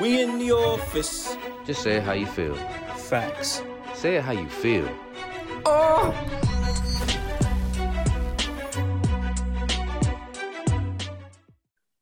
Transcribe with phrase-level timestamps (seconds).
[0.00, 1.36] We in the office.
[1.66, 2.54] Just say how you feel.
[2.96, 3.62] Facts.
[3.94, 4.88] Say it how you feel.
[5.66, 6.12] Oh!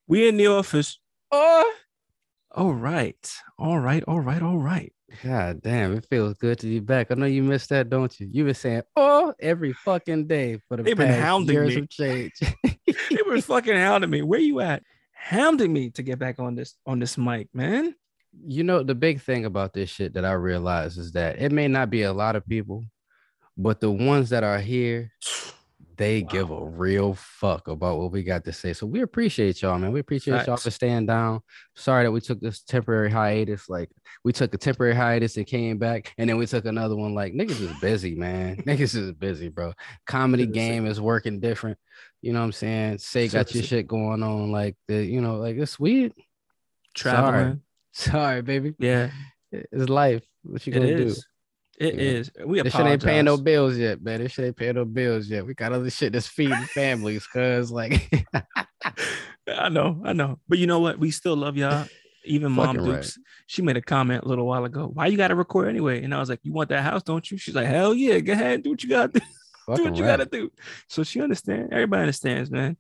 [0.06, 0.98] We in the office.
[1.30, 1.72] Oh!
[2.53, 3.32] All right.
[3.58, 4.02] All right.
[4.04, 4.43] All right.
[4.43, 4.93] All right.
[5.25, 7.11] God damn, it feels good to be back.
[7.11, 8.29] I know you missed that, don't you?
[8.30, 11.82] You've been saying "oh" every fucking day for the They've been past hounding years me.
[11.82, 12.32] of change.
[13.11, 14.22] They were fucking hounding me.
[14.22, 14.84] Where you at?
[15.23, 17.95] Hounding me to get back on this on this mic, man.
[18.46, 21.69] you know, the big thing about this shit that I realize is that it may
[21.69, 22.84] not be a lot of people,
[23.56, 25.12] but the ones that are here,
[26.00, 28.72] they give a real fuck about what we got to say.
[28.72, 29.92] So we appreciate y'all, man.
[29.92, 31.42] We appreciate y'all for staying down.
[31.76, 33.68] Sorry that we took this temporary hiatus.
[33.68, 33.90] Like
[34.24, 37.14] we took a temporary hiatus and came back, and then we took another one.
[37.14, 38.56] Like niggas is busy, man.
[38.66, 39.74] niggas is busy, bro.
[40.06, 41.76] Comedy game is working different.
[42.23, 42.98] You know what I'm saying?
[42.98, 46.14] Say got your shit going on, like the, you know, like it's weird.
[46.95, 47.60] Traveling.
[47.92, 48.74] Sorry, baby.
[48.78, 49.10] Yeah,
[49.52, 50.23] It's life.
[50.45, 51.14] What you gonna do?
[51.80, 52.00] It Yeah.
[52.00, 52.30] is.
[52.45, 54.20] We This shit ain't paying no bills yet, man.
[54.20, 55.46] This shit ain't paying no bills yet.
[55.46, 58.28] We got other shit that's feeding families, cause like
[59.48, 60.38] I know, I know.
[60.46, 60.98] But you know what?
[60.98, 61.86] We still love y'all.
[62.26, 63.01] Even Mom Fucking right.
[63.01, 64.91] Dukes, she made a comment a little while ago.
[64.92, 66.04] Why you got to record anyway?
[66.04, 67.38] And I was like, You want that house, don't you?
[67.38, 69.26] She's like, Hell yeah, go ahead, do what you got to do.
[69.76, 70.19] do what you right.
[70.19, 70.50] gotta do.
[70.88, 71.70] So she understands.
[71.72, 72.76] Everybody understands, man.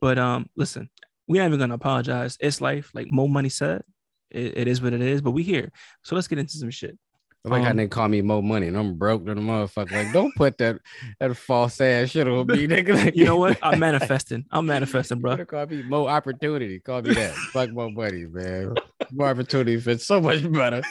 [0.00, 0.90] But um, listen,
[1.26, 2.36] we ain't even gonna apologize.
[2.38, 3.82] It's life, like Mo Money said.
[4.30, 5.22] It, it is what it is.
[5.22, 6.98] But we here, so let's get into some shit.
[7.46, 9.92] I like how Um, they call me more money and I'm broke than a motherfucker.
[9.92, 10.80] Like, don't put that
[11.20, 12.94] that false ass shit on me, nigga.
[12.94, 13.56] Like, You know what?
[13.62, 14.44] I'm manifesting.
[14.50, 15.44] I'm manifesting, bro.
[15.44, 16.80] call me more opportunity.
[16.80, 17.32] Call me that.
[17.52, 18.74] Fuck more money, man.
[19.12, 20.82] More opportunity fits so much better.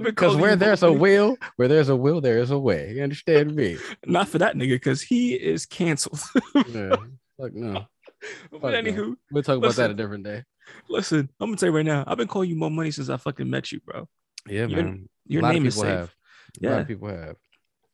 [0.00, 2.92] Because where Mo there's a will, where there's a will, there is a way.
[2.94, 3.76] You understand me?
[4.06, 6.20] not for that nigga, because he is canceled.
[6.68, 6.94] Yeah.
[7.40, 7.86] Fuck no.
[8.52, 8.82] but Fuck no.
[8.82, 10.44] anywho, We'll talk about that a different day.
[10.88, 12.04] listen, I'm gonna tell you right now.
[12.06, 14.06] I've been calling you more money since I fucking met you, bro.
[14.46, 15.08] Yeah, man.
[15.30, 15.84] Your name is safe.
[15.86, 16.14] have.
[16.62, 16.80] A lot Yeah.
[16.80, 17.36] of people have.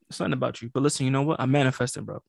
[0.08, 0.70] It's nothing about you.
[0.72, 1.40] But listen, you know what?
[1.40, 2.22] I'm manifesting, bro.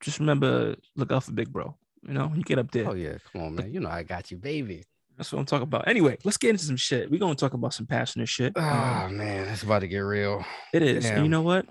[0.00, 1.76] Just remember, look out for big bro.
[2.06, 2.88] You know, you get up there.
[2.88, 3.72] Oh yeah, come on, man.
[3.72, 4.84] You know I got you, baby.
[5.16, 5.86] That's what I'm talking about.
[5.86, 7.10] Anyway, let's get into some shit.
[7.10, 8.56] We're gonna talk about some passionate shit.
[8.56, 10.44] Um, Oh man, it's about to get real.
[10.72, 11.08] it is.
[11.08, 11.66] You know what?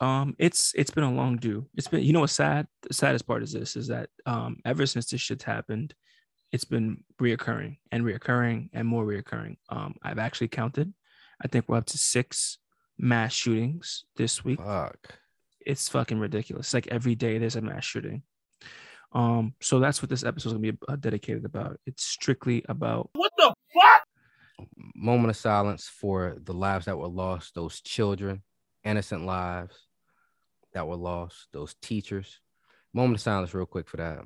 [0.00, 1.66] Um, it's it's been a long due.
[1.76, 2.66] It's been, you know what's sad?
[2.82, 5.94] The saddest part is this is that um ever since this shit's happened,
[6.50, 9.56] it's been reoccurring and reoccurring and more reoccurring.
[9.70, 10.92] Um, I've actually counted.
[11.42, 12.58] I think we're up to six
[12.98, 14.60] mass shootings this week.
[14.60, 15.18] Fuck.
[15.64, 16.72] it's fucking ridiculous.
[16.74, 18.22] Like every day there's a mass shooting.
[19.12, 21.78] Um, so that's what this episode is gonna be uh, dedicated about.
[21.86, 24.68] It's strictly about what the fuck.
[24.94, 28.42] Moment of silence for the lives that were lost, those children,
[28.84, 29.76] innocent lives
[30.72, 32.40] that were lost, those teachers.
[32.94, 34.20] Moment of silence, real quick for that.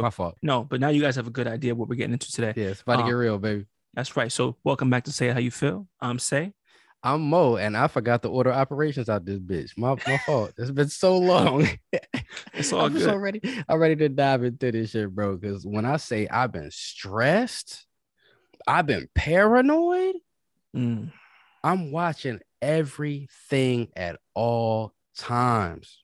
[0.00, 0.36] My fault.
[0.42, 2.54] no, but now you guys have a good idea what we're getting into today.
[2.56, 3.66] Yeah, it's about to Uh, get real, baby.
[3.92, 4.32] That's right.
[4.32, 5.86] So welcome back to Say How You Feel.
[6.00, 6.54] I'm Say.
[7.02, 9.76] I'm Mo, and I forgot to order operations out this bitch.
[9.76, 10.52] My my fault.
[10.56, 11.68] It's been so long.
[12.54, 13.14] It's all I'm good.
[13.16, 13.40] ready.
[13.68, 15.36] I'm ready to dive into this shit, bro.
[15.36, 17.86] Because when I say I've been stressed,
[18.66, 20.14] I've been paranoid.
[20.74, 21.12] Mm,
[21.62, 26.01] I'm watching everything at all times.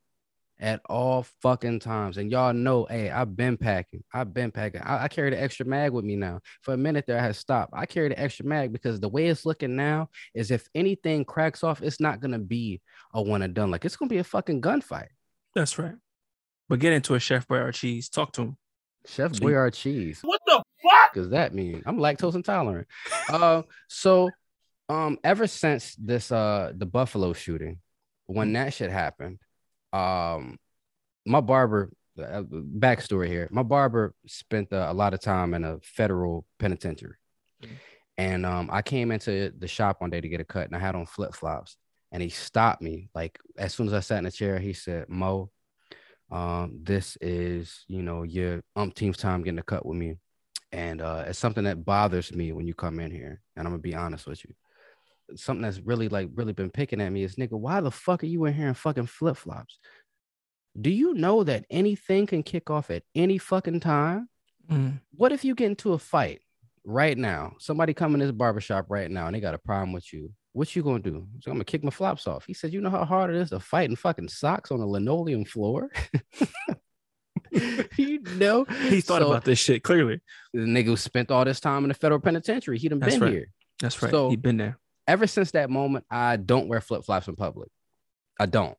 [0.61, 2.17] At all fucking times.
[2.19, 4.03] And y'all know, hey, I've been packing.
[4.13, 4.81] I've been packing.
[4.81, 6.41] I, I carry the extra mag with me now.
[6.63, 7.73] For a minute there, I had stopped.
[7.77, 11.63] I carry the extra mag because the way it's looking now is if anything cracks
[11.63, 12.81] off, it's not gonna be
[13.15, 13.71] a one and done.
[13.71, 15.07] Like it's gonna be a fucking gunfight.
[15.55, 15.95] that's right.
[16.69, 18.09] But get into a Chef Boyardee cheese.
[18.09, 18.57] Talk to him.
[19.07, 20.19] Chef So you- cheese.
[20.23, 21.15] What the fuck?
[21.15, 21.85] does that mean?
[21.87, 22.89] I'm lactose intolerant.
[23.31, 24.29] uh, so
[24.89, 27.79] um, ever since this uh the Buffalo shooting,
[28.27, 29.39] when that shit happened,
[29.93, 30.59] um,
[31.27, 31.91] my barber.
[32.19, 37.15] Uh, backstory here: my barber spent uh, a lot of time in a federal penitentiary,
[37.63, 37.79] Mhm.
[38.19, 40.81] and um, I came into the shop one day to get a cut, and I
[40.81, 41.77] had on flip flops,
[42.11, 44.59] and he stopped me like as soon as I sat in the chair.
[44.59, 45.51] He said, "Mo,
[46.31, 50.17] um, this is you know your umpteenth time getting a cut with me."
[50.73, 53.41] and uh, it's something that bothers me when you come in here.
[53.57, 54.55] And I'm gonna be honest with you.
[55.37, 58.27] Something that's really like really been picking at me is nigga, why the fuck are
[58.27, 59.79] you in here in fucking flip flops?
[60.81, 64.29] Do you know that anything can kick off at any fucking time?
[64.71, 66.41] Mm, What if you get into a fight
[66.85, 67.55] right now?
[67.59, 70.31] Somebody come in this barbershop right now and they got a problem with you.
[70.53, 71.27] What you gonna do?
[71.41, 72.45] So I'm gonna kick my flops off.
[72.47, 74.87] He said, You know how hard it is to fight in fucking socks on a
[74.87, 75.91] linoleum floor?
[77.97, 80.21] you know he thought So- about this shit clearly.
[80.53, 82.79] the nigga who spent all this time in the federal penitentiary.
[82.79, 83.33] He done That's been right.
[83.33, 83.49] here.
[83.81, 84.11] That's right.
[84.11, 84.79] So- He'd been there.
[85.09, 87.71] Ever since that moment, I don't wear flip flops in public.
[88.39, 88.77] I don't.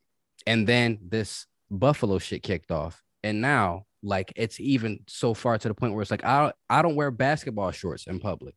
[0.47, 3.03] And then this Buffalo shit kicked off.
[3.23, 6.81] And now Like it's even so far to the point where it's like I I
[6.81, 8.55] don't wear basketball shorts in public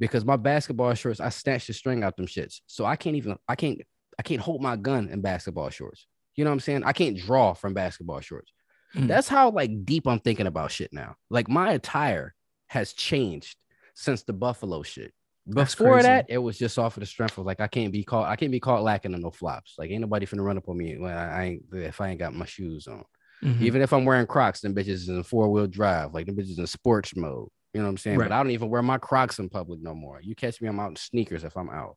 [0.00, 2.60] because my basketball shorts I snatched the string out them shits.
[2.66, 3.80] So I can't even I can't
[4.18, 6.06] I can't hold my gun in basketball shorts.
[6.34, 6.82] You know what I'm saying?
[6.84, 8.52] I can't draw from basketball shorts.
[8.96, 9.06] Mm.
[9.06, 11.14] That's how like deep I'm thinking about shit now.
[11.30, 12.34] Like my attire
[12.66, 13.56] has changed
[13.94, 15.12] since the Buffalo shit.
[15.48, 18.28] Before that, it was just off of the strength of like I can't be caught.
[18.28, 19.74] I can't be caught lacking in no flops.
[19.78, 22.18] Like ain't nobody finna run up on me when I, I ain't if I ain't
[22.20, 23.04] got my shoes on.
[23.42, 23.60] Mhm.
[23.60, 26.14] Even if I'm wearing Crocs, them bitches is in four wheel drive.
[26.14, 27.48] Like them bitches in sports mode.
[27.74, 28.18] You know what I'm saying?
[28.18, 28.28] Right.
[28.28, 30.20] But I don't even wear my Crocs in public no more.
[30.22, 31.96] You catch me, I'm out in sneakers if I'm out.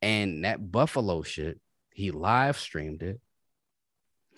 [0.00, 1.60] And that Buffalo shit,
[1.92, 3.20] he live streamed it.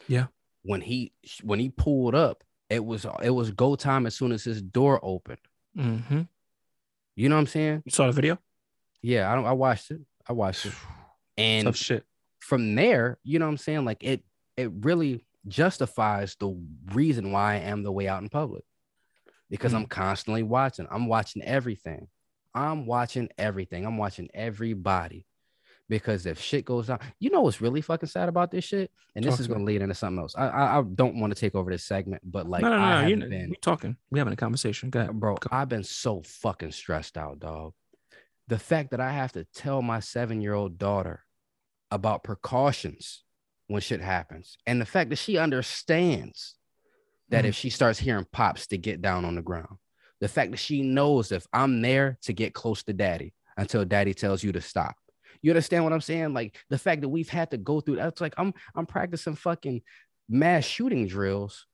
[0.09, 0.27] Yeah.
[0.63, 1.13] When he
[1.43, 4.99] when he pulled up, it was it was go time as soon as his door
[5.03, 5.39] opened.
[5.77, 6.27] Mhm.
[7.19, 7.83] You know what I'm saying?
[7.85, 8.39] You saw the video?
[9.03, 10.01] Yeah, I don't I watched it.
[10.27, 10.73] I watched it.
[11.37, 12.05] And Tough shit.
[12.41, 13.85] from there, you know what I'm saying?
[13.85, 14.25] Like it
[14.57, 16.61] it really justifies the
[16.93, 18.65] reason why I am the way out in public.
[19.49, 19.79] Because hmm.
[19.79, 20.89] I'm constantly watching.
[20.91, 22.09] I'm watching everything.
[22.57, 23.87] I'm watching everything.
[23.87, 25.27] I'm watching everybody.
[25.89, 28.91] Because if shit goes down, you know what's really fucking sad about this shit?
[29.17, 30.35] And this is gonna lead into something else.
[30.37, 32.83] I I, I don't want to take over this segment, but like no, no, no,
[32.83, 33.01] I no.
[33.01, 33.97] have You been we talking.
[34.11, 34.91] We having a conversation.
[34.91, 35.19] Go ahead.
[35.19, 35.49] bro, Go.
[35.51, 37.73] I've been so fucking stressed out, dog.
[38.49, 41.25] The fact that I have to tell my seven year old daughter
[41.91, 43.25] about precautions
[43.67, 46.55] when shit happens, and the fact that she understands
[47.31, 47.49] that Mhm.
[47.49, 49.79] if she starts hearing pops to get down on the ground,
[50.21, 54.15] the fact that she knows if I'm there to get close to daddy until daddy
[54.15, 54.97] tells you to stop.
[55.43, 56.35] You understand what I'm saying?
[56.35, 59.83] Like the fact that we've had to go through that's like I'm I'm practicing fucking
[60.29, 61.67] mass shooting drills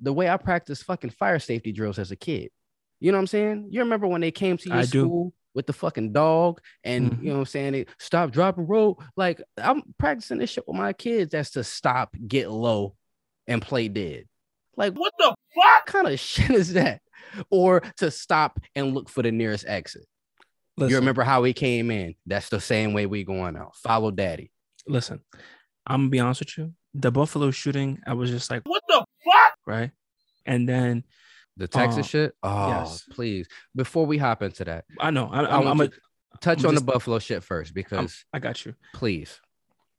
[0.00, 2.50] the way I practiced fucking fire safety drills as a kid.
[3.00, 3.68] You know what I'm saying?
[3.70, 5.00] You remember when they came to your I do.
[5.00, 7.18] school with the fucking dog and Mhm.
[7.22, 7.72] you know what I'm saying?
[7.72, 9.02] They stop, drop, and roll.
[9.16, 11.32] Like I'm practicing this shit with my kids.
[11.32, 12.94] That's to stop, get low,
[13.46, 14.24] and play dead.
[14.76, 17.00] Like what the fuck kind of shit is that?
[17.50, 20.04] Or to stop and look for the nearest exit.
[20.76, 22.14] Listen, You remember how we came in?
[22.26, 23.76] That's the same way we going out.
[23.76, 24.50] Follow daddy.
[24.86, 25.20] listen.
[25.86, 26.72] I'm gonna be honest with you.
[26.94, 29.54] The Buffalo shooting, I was just like, what the fuck?
[29.66, 29.90] Right.
[30.44, 31.04] And then
[31.56, 32.34] The Texas Uh, shit.
[32.42, 33.04] Oh, yes.
[33.10, 33.48] please.
[33.74, 35.94] Before we hop into that, I know I, I I'm, want I'm a, to
[36.40, 38.74] touch I'm on just- the Buffalo shit first because I got you.
[38.94, 39.40] please.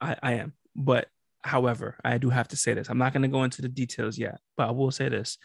[0.02, 0.54] I, I am.
[0.76, 1.08] But
[1.42, 2.90] however, I do have to say this.
[2.90, 5.38] I'm not gonna go into the details yet, but I will say this.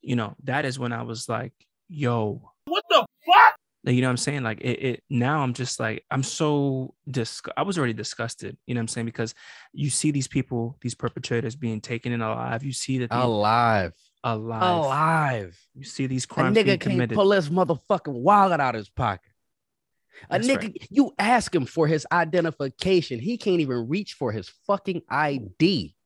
[0.00, 1.52] You know, that is when I was like,
[1.88, 3.54] yo, what the fuck?
[3.84, 4.42] Like, you know what I'm saying?
[4.44, 8.74] Like it, it now I'm just like, I'm so dis I was already disgusted, you
[8.74, 9.06] know what I'm saying?
[9.06, 9.34] Because
[9.72, 12.62] you see these people, these perpetrators being taken in alive.
[12.62, 13.92] You see that the, Alive.
[14.22, 14.62] alive.
[14.62, 15.58] Alive.
[15.74, 18.88] You see these A crimes being nigga can't pull his motherfucking wallet out of his
[18.88, 19.32] pocket.
[20.30, 20.86] A That's nigga, right.
[20.90, 23.18] you ask him for his identification.
[23.18, 25.96] He can't even reach for his fucking ID.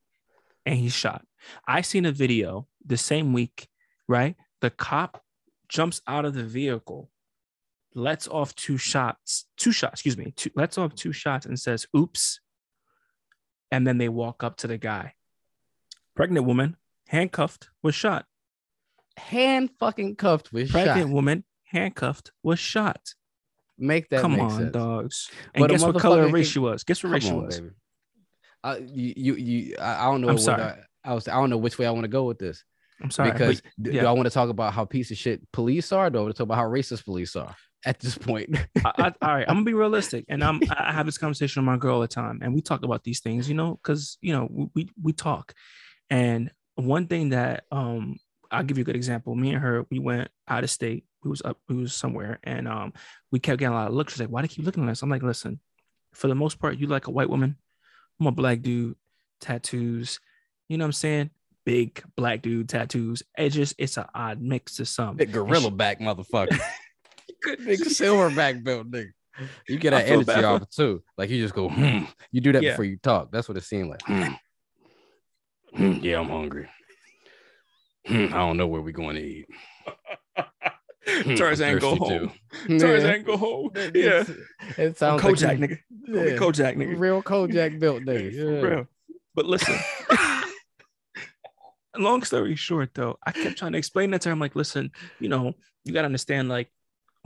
[0.65, 1.23] and he's shot.
[1.67, 3.67] I seen a video the same week,
[4.07, 4.35] right?
[4.61, 5.23] The cop
[5.69, 7.11] jumps out of the vehicle,
[7.97, 11.85] lets off two shots, two shots, excuse me, two, lets off two shots and says,
[11.95, 12.39] oops.
[13.71, 15.13] And then they walk up to the guy.
[16.15, 16.77] Pregnant woman,
[17.07, 18.25] handcuffed, was shot.
[19.17, 21.13] Hand fucking cuffed with Pregnant shot.
[21.13, 23.13] woman, handcuffed, was shot.
[23.77, 24.71] Make that Come make on, sense.
[24.71, 25.29] dogs.
[25.53, 26.83] And But guess what color of race she was?
[26.83, 27.59] Guess what race she was?
[27.59, 27.73] baby.
[28.63, 30.29] Uh, you, you, you, I, I don't know.
[30.29, 30.61] I'm what sorry.
[30.63, 32.63] I, I was, I don't know which way I want to go with this
[33.01, 33.31] I'm sorry.
[33.31, 34.01] because d- yeah.
[34.01, 36.07] do I want to talk about how piece of shit police are?
[36.07, 37.55] Or do I want to talk about how racist police are
[37.87, 38.55] at this point?
[38.85, 41.67] I, I, all right, I'm gonna be realistic, and I'm I have this conversation with
[41.67, 44.33] my girl all the time, and we talk about these things, you know, because you
[44.33, 45.53] know we, we talk,
[46.09, 48.19] and one thing that um
[48.51, 49.35] I'll give you a good example.
[49.35, 51.05] Me and her, we went out of state.
[51.23, 52.93] We was up, we was somewhere, and um
[53.31, 54.13] we kept getting a lot of looks.
[54.13, 55.59] She's like, "Why do you keep looking at us?" I'm like, "Listen,
[56.13, 57.55] for the most part, you like a white woman.
[58.19, 58.95] I'm a black dude,
[59.39, 60.19] tattoos.
[60.67, 61.29] You know what I'm saying?
[61.65, 63.23] Big black dude, tattoos.
[63.37, 65.17] It just it's an odd mix to some.
[65.17, 66.59] Big gorilla she- back motherfucker.
[67.41, 69.11] Good Big silverback belt nigga.
[69.67, 71.03] You get that energy off too.
[71.17, 72.05] Like you just go, hmm.
[72.31, 72.71] You do that Yeah.
[72.71, 73.31] before you talk.
[73.31, 74.01] That's what it seemed like.
[74.03, 74.33] Hmm.
[75.75, 76.67] Hmm, Yeah, I'm hungry.
[78.07, 79.47] Hmm, I don't know where we're going to eat.
[81.07, 82.31] Hmm, I'm Tarzan go home.
[82.67, 82.79] too.
[82.79, 83.69] Tarzan go home.
[83.75, 84.23] It- Yeah.
[84.77, 85.79] It sounds like Kojak, you- nigga.
[86.31, 86.97] Yeah, Kojak, nigga.
[86.99, 88.31] Real Kojak built nigga.
[88.33, 88.43] Yeah.
[88.67, 88.87] real.
[89.35, 89.75] But listen,
[91.97, 94.33] long story short, though, I kept trying to explain that to her.
[94.33, 95.53] I'm like, listen, you know,
[95.83, 96.69] you got to understand, like,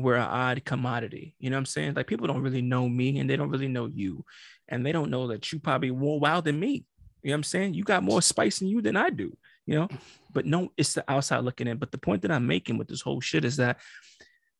[0.03, 1.35] we're an odd commodity.
[1.39, 1.93] You know what I'm saying?
[1.95, 4.25] Like, people don't really know me and they don't really know you.
[4.67, 6.85] And they don't know that you probably more wild than me.
[7.23, 7.73] You know what I'm saying?
[7.73, 9.87] You got more spice in you than I do, you know?
[10.33, 11.77] But no, it's the outside looking in.
[11.77, 13.79] But the point that I'm making with this whole shit is that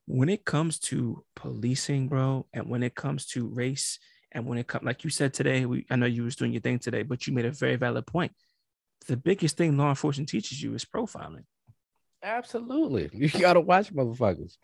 [0.05, 3.99] when it comes to policing, bro, and when it comes to race,
[4.31, 6.61] and when it comes, like you said today, we I know you was doing your
[6.61, 8.31] thing today, but you made a very valid point.
[9.07, 11.45] the biggest thing law enforcement teaches you is profiling.
[12.23, 13.09] Absolutely.
[13.13, 14.57] You gotta watch motherfuckers.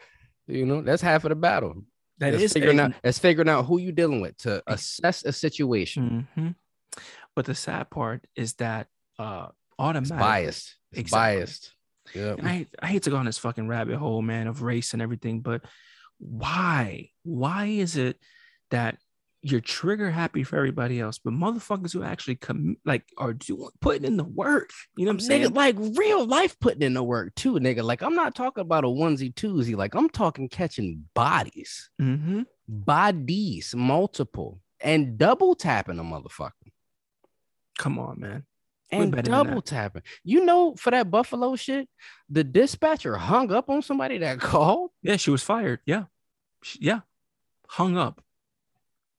[0.47, 1.83] You know, that's half of the battle.
[2.19, 5.23] That That's is figuring a- out that's figuring out who you're dealing with to assess
[5.23, 6.27] a situation.
[6.35, 6.55] Mhm.
[7.35, 8.87] But the sad part is that
[9.19, 10.75] uh It's automatic biased.
[10.91, 11.37] It's Exactly.
[11.39, 11.73] biased.
[12.15, 12.35] Yeah.
[12.39, 15.01] And I I hate to go on this fucking rabbit hole, man, of race and
[15.01, 15.63] everything, but
[16.17, 17.11] why?
[17.23, 18.17] Why is it
[18.71, 18.97] that
[19.51, 24.05] you're trigger happy for everybody else, but motherfuckers who actually come like are doing putting
[24.05, 24.71] in the work?
[24.95, 25.49] You know what I'm saying?
[25.51, 27.83] Nigga, like real life putting in the work too, nigga.
[27.83, 29.75] Like I'm not talking about a onesie twosie.
[29.75, 36.51] Like I'm talking catching bodies, hmm bodies, multiple, and double tapping a motherfucker.
[37.77, 38.45] Come on, man.
[38.91, 40.01] We're And double tapping.
[40.23, 41.87] You know, for that Buffalo shit,
[42.29, 44.91] the dispatcher hung up on somebody that called.
[45.01, 45.79] Yeah, she was fired.
[45.85, 46.05] Yeah.
[46.63, 47.01] She- yeah.
[47.69, 48.21] Hung up.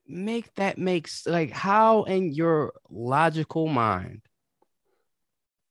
[0.08, 4.22] Make that makes like how in your logical mind,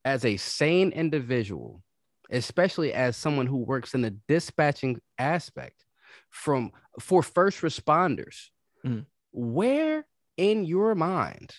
[0.06, 1.84] as a sane individual,
[2.30, 5.86] especially as someone who works in the dispatching aspect
[6.30, 8.50] from for first responders,
[8.86, 9.06] Mm.
[9.32, 10.06] where
[10.38, 11.52] in your mind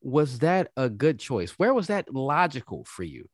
[0.00, 1.52] was that a good choice?
[1.52, 3.28] Where was that logical for you?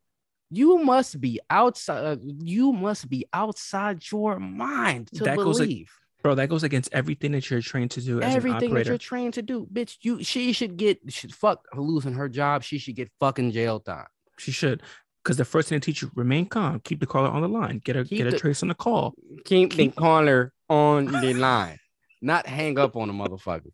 [0.50, 2.04] You must be outside.
[2.04, 5.90] uh, You must be outside your mind to That goes believe
[6.22, 8.98] Bro, that goes against everything that you're trained to do as an everything that you're
[8.98, 9.96] trained to do, bitch.
[10.02, 12.62] You she should get should fuck losing her job.
[12.62, 14.06] She should get fucking jail time.
[14.38, 14.82] She should.
[15.22, 17.80] Because the first thing to teach you, remain calm, keep the caller on the line,
[17.84, 19.14] get a Keep get a the- trace on the call.
[19.44, 21.78] Keep, Keep- the caller on the line,
[22.22, 23.70] not hang up on a motherfucker.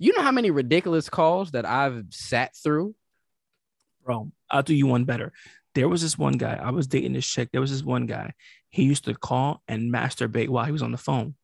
[0.00, 2.94] You know how many ridiculous calls that I've sat through?
[4.04, 5.32] Bro, I'll do you one better.
[5.74, 6.58] There was this one guy.
[6.60, 7.50] I was dating this chick.
[7.52, 8.32] There was this one guy.
[8.70, 11.34] He used to call and masturbate while he was on the phone.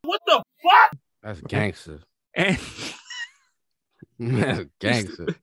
[1.25, 1.99] That's gangster.
[2.35, 2.59] And
[4.19, 5.35] That's gangster.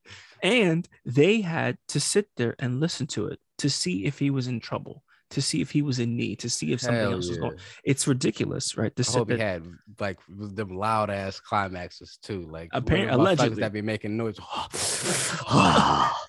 [0.42, 4.46] and they had to sit there and listen to it to see if he was
[4.46, 7.28] in trouble, to see if he was in need, to see if something Hell else
[7.28, 7.42] was yeah.
[7.42, 7.58] going.
[7.84, 8.94] It's ridiculous, right?
[8.96, 9.66] To I sit hope he had
[9.98, 12.46] like them loud ass climaxes too.
[12.48, 13.60] Like apparently, one of the motherfuckers allegedly.
[13.62, 14.38] that be making noise.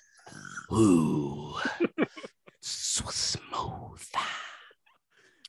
[0.72, 1.54] Ooh,
[2.60, 4.08] so smooth.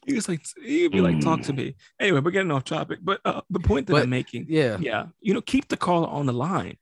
[0.06, 1.58] He was like, he'd be like, talk to Mm.
[1.58, 1.76] me.
[2.00, 3.00] Anyway, we're getting off topic.
[3.02, 6.08] But uh, the point that But- I'm making, Yeah, yeah, you know, keep the caller
[6.08, 6.78] on the line.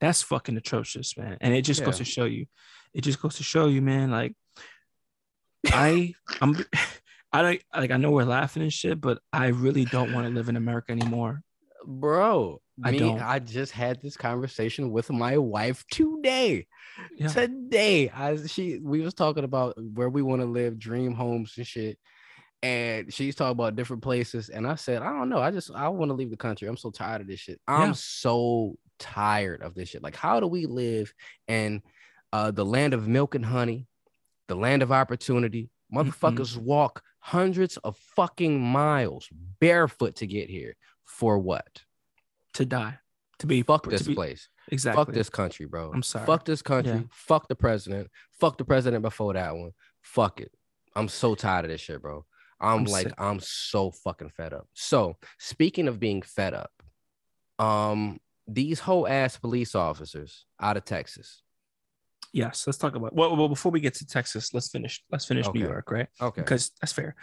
[0.00, 1.36] That's fucking atrocious, man.
[1.40, 2.46] And it just goes to show you,
[2.92, 4.10] it just goes to show you, man.
[4.10, 4.34] Like,
[5.72, 6.56] I, I'm,
[7.32, 7.90] I don't like.
[7.90, 10.92] I know we're laughing and shit, but I really don't want to live in America
[10.92, 11.42] anymore.
[11.84, 12.60] bro.
[12.84, 13.20] I me, don't.
[13.22, 16.66] I just had this conversation with my wife today.
[17.16, 17.28] Yeah.
[17.28, 21.66] Today, I she we was talking about where we want to live, dream homes and
[21.66, 21.98] shit.
[22.64, 24.48] And she's talking about different places.
[24.48, 25.38] And I said, I don't know.
[25.40, 26.66] I just I want to leave the country.
[26.66, 27.60] I'm so tired of this shit.
[27.68, 27.94] I'm Yeah.
[27.96, 30.02] so tired of this shit.
[30.02, 31.12] Like, how do we live
[31.46, 31.82] in
[32.32, 33.86] uh the land of milk and honey,
[34.48, 35.68] the land of opportunity?
[35.94, 39.28] Motherfuckers walk hundreds of fucking miles
[39.60, 40.74] barefoot to get here.
[41.04, 41.82] For what?
[42.54, 42.98] To die,
[43.40, 44.48] to be Fuck this be- place.
[44.72, 45.04] Exactly.
[45.04, 45.92] Fuck this country, bro.
[45.92, 46.24] I'm sorry.
[46.24, 46.92] Fuck this country.
[46.94, 47.02] Yeah.
[47.10, 48.08] Fuck the president.
[48.40, 49.72] Fuck the president before that one.
[50.00, 50.50] Fuck it.
[50.96, 52.24] I'm so tired of this shit, bro.
[52.60, 53.14] I'm, I'm like, sick.
[53.18, 54.66] I'm so fucking fed up.
[54.74, 56.70] So, speaking of being fed up,
[57.58, 61.42] um, these whole ass police officers out of Texas.
[62.32, 63.14] Yes, let's talk about.
[63.14, 65.02] Well, well, before we get to Texas, let's finish.
[65.10, 65.58] Let's finish Okay.
[65.58, 66.08] New York, right?
[66.20, 66.40] Okay.
[66.40, 67.14] Because that's fair.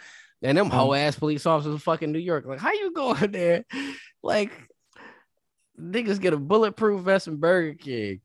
[0.42, 2.46] And them Um, whole ass police officers fucking New York.
[2.46, 3.64] Like, how you going there?
[4.22, 4.52] Like,
[5.78, 8.20] niggas get a bulletproof vest and Burger King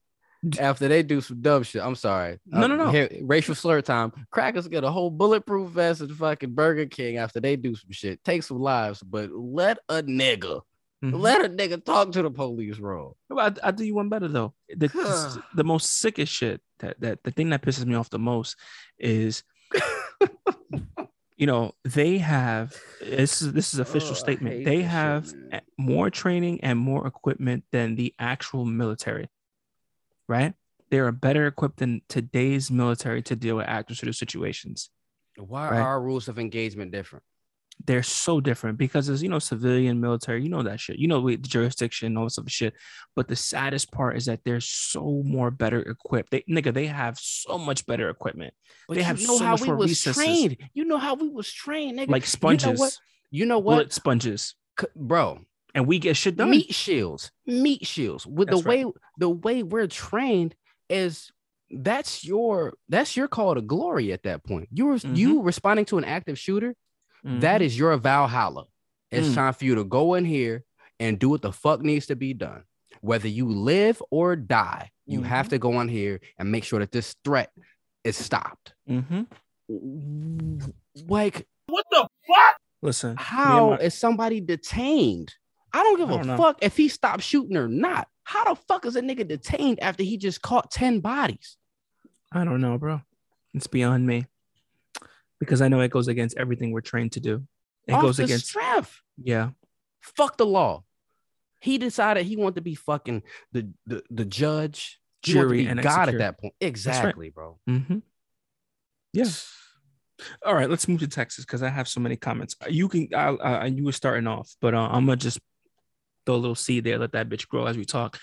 [0.60, 1.82] after they do some dumb shit.
[1.82, 2.40] I'm sorry.
[2.46, 2.92] No, no, no.
[2.92, 4.12] Here- racial slur time.
[4.32, 8.24] Crackers get a whole bulletproof vest and fucking Burger King after they do some shit.
[8.24, 10.62] Take some lives, but let a nigga,
[11.04, 11.20] Mhm.
[11.20, 13.16] let a nigga talk to the police, bro.
[13.36, 14.54] I, I do you one better though.
[14.70, 14.88] The,
[15.56, 18.56] the, most sickest shit that that the thing that pisses me off the most
[19.00, 19.44] is,
[21.38, 24.66] you know, they have this is this is official Oh, statement.
[24.66, 25.34] They this shit, have
[25.78, 29.30] more training and more equipment than the actual military.
[30.28, 30.54] Right?
[30.90, 34.90] They are better equipped than today's military to deal with active shooter situations.
[35.38, 35.80] Why Right.
[35.80, 37.24] are our rules of engagement different?
[37.86, 40.98] they're so different because as you know, civilian, military, you know that shit.
[40.98, 42.74] You know the jurisdiction, all this other shit.
[43.16, 46.32] But the saddest part is that they're so more better equipped.
[46.32, 48.56] They nigga, they have so much better equipment,
[48.88, 50.58] But They you have know so how much we more was trained.
[50.74, 52.10] You know how we was trained, nigga.
[52.10, 52.98] like sponges, what?
[53.30, 55.46] You know what, bullet sponges, C- bro?
[55.78, 56.50] And we get shit done.
[56.50, 58.86] meat shields meat shields with That's the way
[59.20, 60.56] the way we're trained
[60.90, 61.32] is
[61.70, 65.98] that's your that's your call to glory at that point you were you responding to
[66.00, 66.74] an active shooter
[67.24, 67.66] that Mhm.
[67.66, 68.66] is your valhalla
[69.12, 69.36] it's Mm.
[69.36, 70.64] time for you to go in here
[71.00, 72.64] and do what the fuck needs to be done
[73.02, 76.92] whether you live or die you have to go on here and make sure that
[76.92, 77.52] this threat
[78.04, 78.74] is stopped.
[78.90, 79.22] Mm-hmm.
[81.08, 81.48] Like,
[82.82, 85.34] Listen, me and how my- is somebody detained?
[85.78, 86.38] I don't give I a don't know.
[86.38, 88.08] fuck if he stopped shooting or not.
[88.24, 91.56] How the fuck is a nigga detained after he just caught 10 bodies?
[92.32, 93.02] I don't know, bro.
[93.54, 94.26] It's beyond me
[95.40, 97.44] because I know it goes against everything we're trained to do.
[97.88, 99.02] It Off goes against, strength.
[99.22, 99.52] yeah.
[100.02, 100.84] Fuck the law.
[101.62, 105.66] He decided he wanted to be fucking the the, the judge, He wanted to Jury
[105.68, 106.54] and God at that point.
[106.60, 107.58] Exactly, bro.
[107.70, 108.00] Mm-hmm.
[109.14, 109.26] Yeah.
[110.46, 112.56] All right, let's move to Texas because I have so many comments.
[112.70, 115.40] You can, I, I, you were starting off, but uh, I'm gonna just
[116.28, 118.20] throw a little seed there, let that bitch grow as we talk.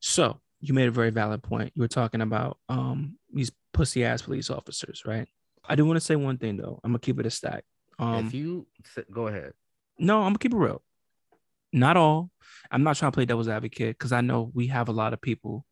[0.00, 1.72] So you made a very valid point.
[1.74, 5.28] You were talking about um these pussy ass police officers, right?
[5.68, 6.80] I do want to say one thing though.
[6.82, 7.64] I'm gonna keep it a stack.
[7.98, 8.66] Um, if you
[9.12, 9.52] go ahead.
[9.98, 10.82] no, I'm gonna keep it real.
[11.72, 12.30] Not all.
[12.70, 15.20] I'm not trying to play devil's advocate because I know we have a lot of
[15.20, 15.66] people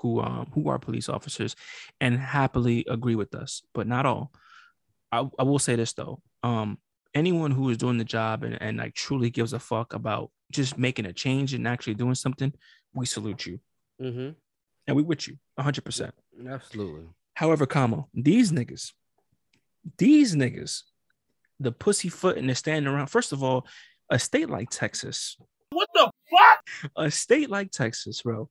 [0.00, 1.56] who um who are police officers
[2.00, 4.32] and happily agree with us, but not all.
[5.12, 6.20] I, I will say this though.
[6.42, 6.78] Um
[7.14, 10.78] anyone who is doing the job and, and like truly gives a fuck about just
[10.78, 12.52] making a change and actually doing something,
[12.94, 13.60] we salute you.
[14.00, 14.30] Mm-hmm.
[14.86, 16.14] And we with you 100 percent
[16.46, 17.04] Absolutely.
[17.34, 18.92] However, comma, these niggas,
[19.98, 20.82] these niggas,
[21.60, 23.08] the pussyfoot and they're standing around.
[23.08, 23.66] First of all,
[24.10, 25.36] a state like Texas.
[25.70, 26.90] What the fuck?
[26.96, 28.48] A state like Texas, bro.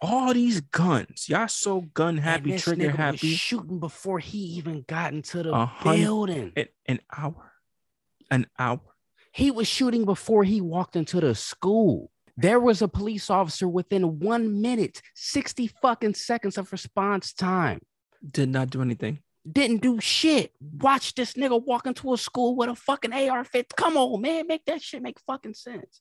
[0.00, 3.34] All these guns, y'all so gun happy, trigger happy.
[3.34, 6.52] shooting before he even got into the A building.
[6.56, 7.47] An, an hour,
[8.30, 8.80] an hour.
[9.32, 12.10] He was shooting before he walked into the school.
[12.36, 17.80] There was a police officer within one minute, 60 fucking seconds of response time.
[18.30, 19.20] Did not do anything.
[19.50, 20.52] Didn't do shit.
[20.60, 23.64] Watch this nigga walk into a school with a fucking AR 15.
[23.76, 24.46] Come on, man.
[24.46, 26.00] Make that shit make fucking sense.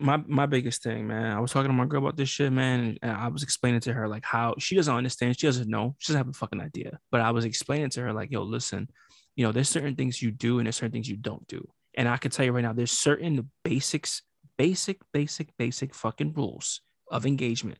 [0.00, 1.36] my my biggest thing, man.
[1.36, 3.92] I was talking to my girl about this shit, man, and I was explaining to
[3.92, 5.38] her like how she doesn't understand.
[5.38, 5.94] She doesn't know.
[5.98, 6.98] She doesn't have a fucking idea.
[7.10, 8.88] But I was explaining to her like, yo, listen,
[9.38, 11.64] you know, there's certain things you do and there's certain things you don't do.
[11.94, 14.22] And I can tell you right now, there's certain basics,
[14.56, 17.78] basic, basic, basic fucking rules of engagement.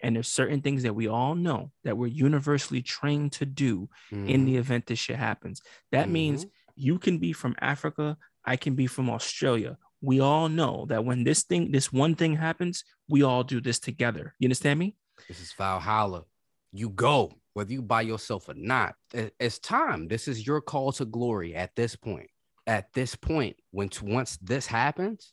[0.00, 4.44] And there's certain things that we all know that we're universally trained to do in
[4.44, 4.58] the mm-hmm.
[4.60, 5.62] event this shit happens.
[5.90, 6.12] That mm-hmm.
[6.12, 9.78] means you can be from Africa, I can be from Australia.
[10.00, 13.80] We all know that when this thing, this one thing happens, we all do this
[13.80, 14.36] together.
[14.38, 14.94] You understand me?
[15.26, 16.22] This is Valhalla.
[16.72, 18.94] You go, whether you by yourself or not.
[19.12, 20.08] It's time.
[20.08, 22.30] This is your call to glory at this point.
[22.66, 25.32] At this point, when once this happens,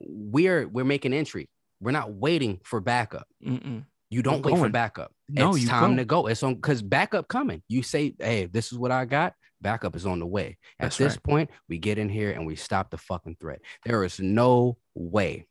[0.00, 1.50] we're we're making entry.
[1.80, 3.26] We're not waiting for backup.
[3.46, 3.84] Mm-mm.
[4.10, 5.12] You don't We're wait for backup.
[5.28, 5.96] No, it's you time go.
[5.96, 6.26] to go.
[6.28, 7.62] It's on because backup coming.
[7.68, 9.34] You say, hey, this is what I got.
[9.60, 10.56] Backup is on the way.
[10.78, 11.22] At That's this right.
[11.22, 13.60] point, we get in here and we stop the fucking threat.
[13.84, 15.46] There is no way.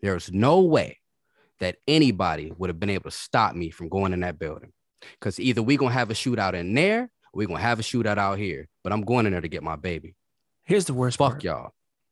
[0.00, 0.98] There is no way
[1.62, 4.72] that anybody would have been able to stop me from going in that building.
[5.12, 8.18] Because either we're gonna have a shootout in there, or we gonna have a shootout
[8.18, 8.68] out here.
[8.82, 10.16] But I'm going in there to get my baby.
[10.64, 11.44] Here's the worst Fuck part.
[11.44, 11.70] y'all.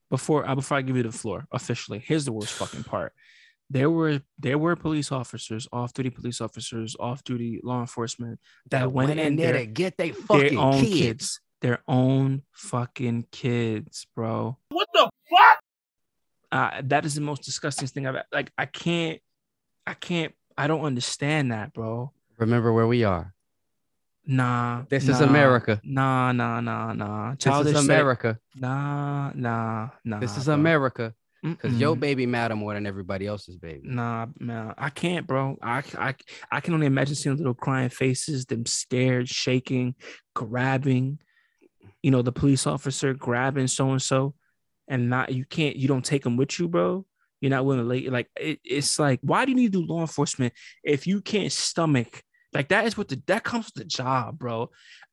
[0.08, 3.12] Before uh, before I give you the floor officially, here's the worst fucking part.
[3.68, 8.38] There were there were police officers, off duty police officers, off duty law enforcement
[8.70, 10.92] that, went, in there there to get they their fucking own kids.
[10.94, 11.40] kids.
[11.60, 14.58] their own fucking kids, bro.
[14.70, 15.58] What the fuck?
[16.52, 18.50] Uh, that is the most disgusting thing I've like.
[18.58, 19.20] I can't,
[19.90, 22.12] I can't, I don't understand that, bro.
[22.38, 23.34] Remember where we are.
[24.24, 25.80] Nah, This is America.
[25.82, 27.34] Nah, nah, nah, nah.
[27.34, 28.38] This is America.
[28.54, 30.20] Nah, nah, nah.
[30.20, 30.54] This is bro.
[30.54, 31.12] America.
[31.42, 33.80] Because your baby matter more than everybody else's baby.
[33.82, 35.58] Nah, man, I can't, bro.
[35.60, 36.14] I, I,
[36.52, 39.96] I can only imagine seeing little crying faces, them scared, shaking,
[40.36, 41.18] grabbing,
[42.00, 44.34] you know, the police officer grabbing so and so,
[44.86, 47.04] and not you can't, you don't take them with you, bro.
[47.40, 49.86] You're not willing to lay like it, it's like, why do you need to do
[49.86, 50.52] law enforcement
[50.84, 52.22] if you can't stomach
[52.52, 52.86] like that?
[52.86, 54.70] Is what the that comes with the job, bro.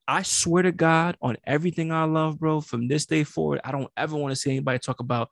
[0.10, 3.90] I swear to God, on everything I love, bro, from this day forward, I don't
[3.98, 5.30] ever want to see anybody talk about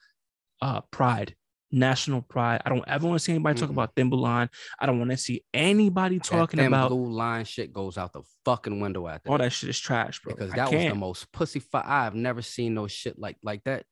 [0.61, 1.35] uh pride
[1.71, 2.61] national pride.
[2.65, 3.73] I don't ever want to see anybody talk Mm-mm.
[3.73, 4.49] about thin blue line.
[4.79, 8.21] I don't want to see anybody talking that about blue line shit goes out the
[8.45, 9.45] fucking window after all that.
[9.45, 10.33] that shit is trash, bro.
[10.35, 13.85] because that was the most pussy fi- I've never seen no shit like like that.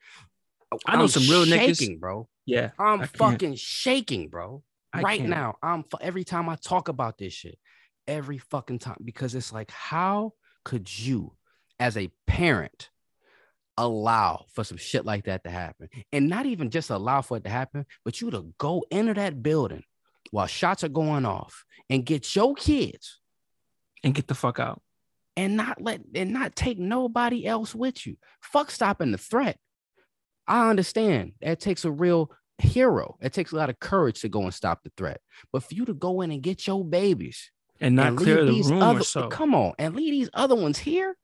[0.87, 2.29] I know I'm some real niggas- bro.
[2.45, 4.63] Yeah, I'm fucking shaking, bro.
[4.91, 5.29] I right can't.
[5.29, 7.57] now, I'm every time I talk about this shit,
[8.07, 11.35] every fucking time because it's like, how could you,
[11.79, 12.89] as a parent,
[13.77, 17.43] allow for some shit like that to happen, and not even just allow for it
[17.45, 19.83] to happen, but you to go into that building
[20.31, 23.19] while shots are going off and get your kids
[24.03, 24.81] and get the fuck out.
[25.35, 28.17] and not let and not take nobody else with you.
[28.41, 29.57] Fuck stopping the threat.
[30.47, 33.17] I understand that takes a real hero.
[33.21, 35.21] It takes a lot of courage to go and stop the threat.
[35.51, 38.45] But for you to go in and get your babies and not and clear leave
[38.47, 39.27] the these room other or so.
[39.29, 41.15] come on and leave these other ones here.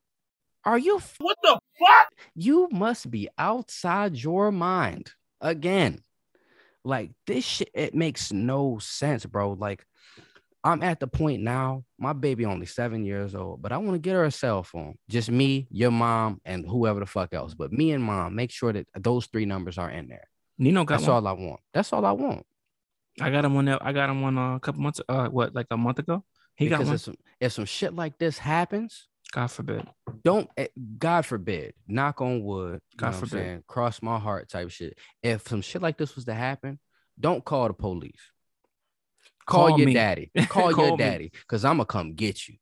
[0.66, 2.14] Are you What the fuck?
[2.36, 6.04] you must be outside your mind again.
[6.84, 9.54] Like this shit, it makes no sense, bro.
[9.54, 9.86] Like
[10.64, 14.00] I'm at the point now, my baby only seven years old, but I want to
[14.00, 14.96] get her a cell phone.
[15.10, 17.54] Just me, your mom, and whoever the fuck else.
[17.54, 20.28] But me and mom, make sure that those three numbers are in there.
[20.58, 21.16] Nino got That's one.
[21.16, 21.62] all I want.
[21.74, 22.46] That's all I want.
[23.22, 23.70] I got him one.
[23.70, 25.02] I got him one uh, a couple months.
[25.08, 26.24] Uh, what like a month ago?
[26.56, 26.96] He got one.
[26.96, 29.88] if some, if some shit like this happens, God forbid.
[30.24, 30.68] don't eh,
[30.98, 33.68] God forbid, knock on wood, God know what I'm forbid.
[33.68, 34.98] cross my heart type shit.
[35.24, 36.80] If some shit like this was to happen,
[37.20, 38.20] don't call the police.
[39.50, 39.94] Call, Call your me.
[39.94, 40.32] daddy.
[40.36, 42.56] Call, Call your daddy, cause I'm gonna come get you.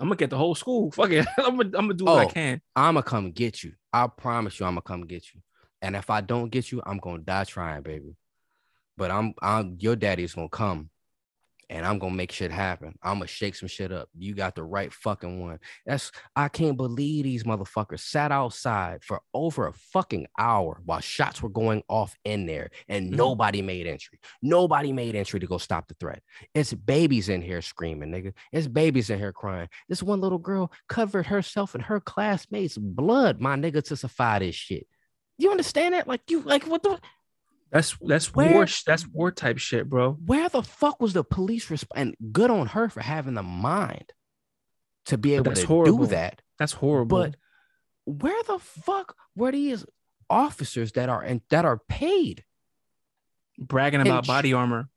[0.00, 0.90] I'm gonna get the whole school.
[0.90, 1.24] Fuck it.
[1.38, 2.28] I'm gonna, I'm gonna do what I Oh.
[2.28, 2.60] can.
[2.74, 3.72] I'm gonna come get you.
[3.92, 5.40] I promise you, I'm gonna come get you.
[5.80, 8.16] And if I don't get you, I'm gonna die trying, baby.
[8.96, 10.90] But I'm, I'm your daddy's gonna come,
[11.74, 12.94] and I'm gonna make shit happen.
[13.02, 14.08] I'm gonna shake some shit up.
[14.16, 15.58] You got the right fucking one.
[15.84, 21.42] That's I can't believe these motherfuckers sat outside for over a fucking hour while shots
[21.42, 23.16] were going off in there, and Mhm.
[23.16, 24.20] nobody made entry.
[24.40, 26.22] Nobody made entry to go stop the threat.
[26.54, 28.34] It's babies in here screaming, nigga.
[28.52, 29.68] It's babies in here crying.
[29.88, 34.54] This one little girl covered herself and her classmates' blood, my nigga, to survive this
[34.54, 34.86] shit.
[35.38, 36.06] You understand that?
[36.06, 37.00] Like you, like what the?
[37.74, 38.66] That's that's Where- war.
[38.86, 40.12] That's war type shit, bro.
[40.12, 44.12] Where the fuck was the police resp- And good on her for having the mind
[45.06, 45.98] to be able to horrible.
[45.98, 46.40] do that.
[46.58, 47.18] That's horrible.
[47.18, 47.36] But
[48.06, 49.84] where the fuck were these
[50.30, 52.44] officers that are and that are paid,
[53.58, 54.88] bragging and about sh- body armor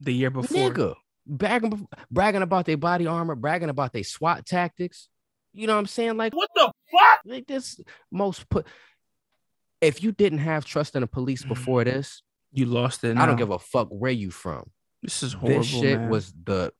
[0.00, 0.70] the year before.
[0.70, 0.94] nigga?
[1.28, 5.08] Bragging, bragging about their body armor, bragging about their SWAT tactics.
[5.52, 6.16] You know what I'm saying?
[6.16, 7.20] Like What the fuck?
[7.24, 7.80] like this
[8.12, 8.66] most put
[9.80, 13.16] if you didn't have trust in the police before this You lost it.
[13.16, 14.70] i don't give a fuck where you from
[15.02, 15.60] This is horrible.
[15.60, 16.10] this shit man.
[16.10, 16.72] was the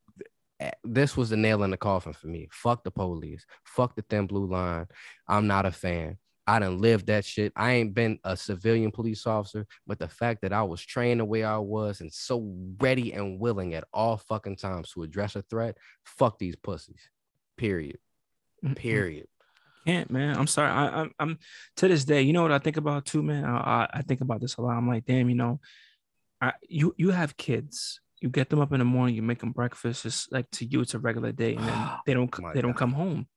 [0.59, 4.01] eh, this was the nail in the coffin for me fuck the police fuck the
[4.03, 4.87] thin blue line
[5.27, 6.17] i'm not a fan
[6.49, 7.51] I didn't live that shit.
[7.57, 11.25] I ain't been a civilian police officer, but the fact that I was trained the
[11.25, 15.41] way I was and so ready and willing at all fucking times to address a
[15.41, 17.09] threat, fuck these pussies.
[17.57, 17.97] Period.
[18.75, 19.27] Period.
[19.87, 20.35] Can't, man.
[20.37, 20.69] I'm sorry.
[20.69, 21.39] I, I'm, I'm
[21.77, 22.21] to this day.
[22.21, 23.45] You know what I think about too, man.
[23.45, 24.75] I, I, think about this a lot.
[24.75, 25.61] I'm like, damn, you know,
[26.41, 28.01] I, you, you have kids.
[28.19, 29.15] You get them up in the morning.
[29.15, 30.05] You make them breakfast.
[30.05, 32.73] It's like to you, it's a regular day, and then they don't, My they don't
[32.73, 32.79] God.
[32.79, 33.27] come home.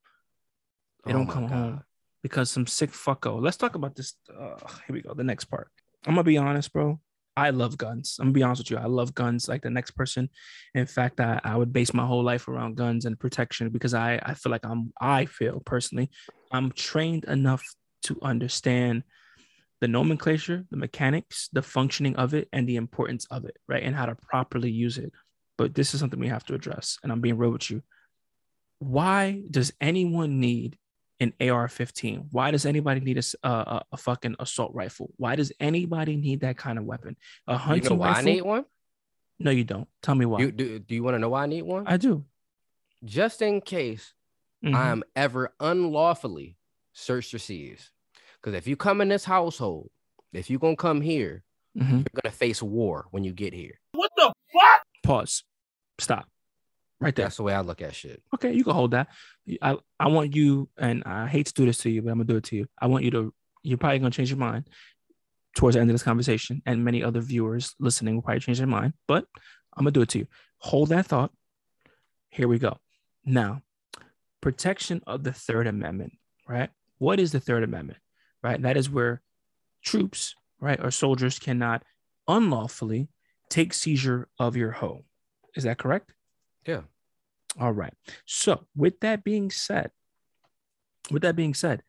[1.05, 1.55] They Oh don't come God.
[1.55, 1.83] home
[2.21, 3.41] because some sick fucko.
[3.41, 4.15] Let's talk about this.
[4.29, 5.13] Uh, here we go.
[5.13, 5.69] The next part.
[6.05, 6.99] I'm gonna be honest, bro.
[7.37, 8.17] I love guns.
[8.19, 8.77] I'm gonna be honest with you.
[8.77, 10.29] I love guns like the next person.
[10.75, 14.19] In fact, I, I would base my whole life around guns and protection because I,
[14.23, 16.09] I feel like I'm I feel personally
[16.51, 17.63] I'm trained enough
[18.03, 19.03] to understand
[19.79, 23.83] the nomenclature, the mechanics, the functioning of it, and the importance of it, right?
[23.83, 25.11] And how to properly use it.
[25.57, 26.97] But this is something we have to address.
[27.01, 27.81] And I'm being real with you.
[28.79, 30.77] Why does anyone need
[31.21, 32.27] an AR-15?
[32.31, 35.11] Why does anybody need a fucking assault rifle?
[35.17, 37.15] Why does anybody need that kind of weapon?
[37.47, 38.21] A You hunting know why rifle?
[38.29, 38.65] I need one?
[39.39, 39.87] No, you don't.
[40.01, 40.39] Tell me why.
[40.39, 41.87] You, do, do you want to know why I need one?
[41.87, 42.25] I do.
[43.05, 44.13] Just in case
[44.63, 44.75] Mhm.
[44.75, 46.57] I am ever unlawfully
[46.93, 47.89] searched or seized.
[48.39, 49.89] Because if you come in this household,
[50.33, 51.43] if you're going to come here,
[51.75, 51.89] Mhm.
[51.89, 53.79] you're going to face war when you get here.
[53.93, 54.81] What the fuck?
[55.03, 55.43] Pause.
[55.99, 56.27] Stop.
[57.01, 57.25] Right there.
[57.25, 58.21] That's the way I look at shit.
[58.35, 59.07] Okay, you can hold that.
[59.61, 62.25] I, I want you, and I hate to do this to you, but I'm gonna
[62.25, 62.67] do it to you.
[62.79, 63.33] I want you to.
[63.63, 64.69] You're probably gonna change your mind
[65.55, 68.67] towards the end of this conversation, and many other viewers listening will probably change their
[68.67, 68.93] mind.
[69.07, 69.25] But
[69.75, 70.27] I'm gonna do it to you.
[70.59, 71.31] Hold that thought.
[72.29, 72.77] Here we go.
[73.25, 73.63] Now,
[74.39, 76.13] protection of the Third Amendment.
[76.47, 76.69] Right.
[76.99, 77.99] What is the Third Amendment?
[78.43, 78.61] Right.
[78.61, 79.21] That is where
[79.83, 81.83] troops, right, or soldiers cannot
[82.27, 83.09] unlawfully
[83.49, 85.03] take seizure of your home.
[85.55, 86.13] Is that correct?
[86.65, 86.81] Yeah.
[87.59, 87.93] All right.
[88.25, 89.91] So, with that being said,
[91.11, 91.83] with that being said,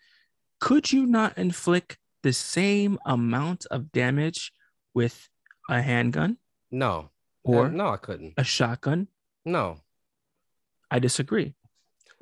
[0.60, 4.52] could you not inflict the same amount of damage
[4.94, 5.28] with
[5.68, 6.38] a handgun
[6.70, 7.10] No.
[7.44, 8.34] or Uh, no, I couldn't.
[8.36, 9.08] a shotgun?
[9.44, 9.80] No.
[10.90, 11.54] I disagree.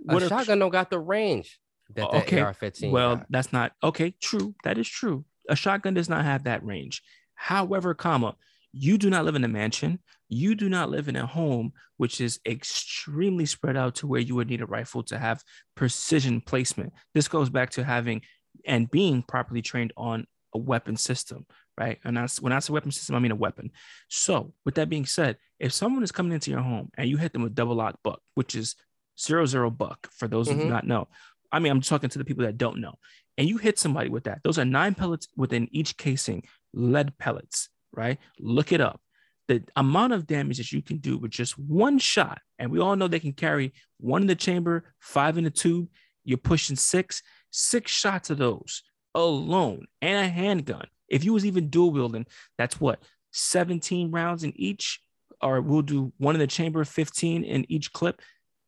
[0.09, 3.27] A What if- shotgun don't got the range that that Okay, AR-15 well, got.
[3.31, 4.13] that's not okay.
[4.21, 5.25] True, that is true.
[5.49, 7.03] A shotgun does not have that range.
[7.35, 8.37] However, comma,
[8.73, 9.99] you do not live in a mansion.
[10.29, 14.35] You do not live in a home which is extremely spread out to where you
[14.35, 15.43] would need a rifle to have
[15.75, 16.93] precision placement.
[17.15, 18.23] This goes back to having
[18.65, 21.47] and being properly trained on a weapon system,
[21.79, 21.99] right?
[22.05, 23.71] And that's when I say weapon system, I mean a weapon.
[24.09, 27.33] So, with that being said, if someone is coming into your home and you hit
[27.33, 28.77] them with double aught buck, which is
[29.19, 30.69] zero zero buck, for those who do Mhm.
[30.69, 31.09] not know,
[31.53, 32.95] I mean, I'm talking to the people that don't know,
[33.37, 34.41] and you hit somebody with that.
[34.43, 38.19] Those are nine pellets within each casing, lead pellets, right?
[38.39, 39.01] Look it up.
[39.49, 42.95] the amount of damage that you can do with just one shot, and we all
[42.97, 45.89] know they can carry one in the chamber, five in the tube.
[46.25, 48.83] You're pushing six, six shots of those
[49.15, 50.87] alone, and a handgun.
[51.09, 52.27] If you was even dual wielding,
[52.59, 55.01] that's what 17 rounds in each,
[55.43, 58.21] or we'll do one in the chamber, 15 in each clip.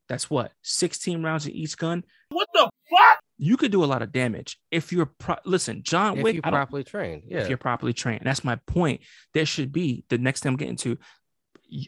[0.08, 2.02] That's what 16 rounds in each gun.
[2.30, 3.20] What the fuck?
[3.38, 6.35] You could do a lot of damage if you're pro- listen, John If Wick.
[6.37, 7.40] you I don't- properly trained, yeah.
[7.40, 8.23] if you're properly trained.
[8.25, 9.01] That's my point.
[9.35, 10.99] There should be the next thing I'm getting to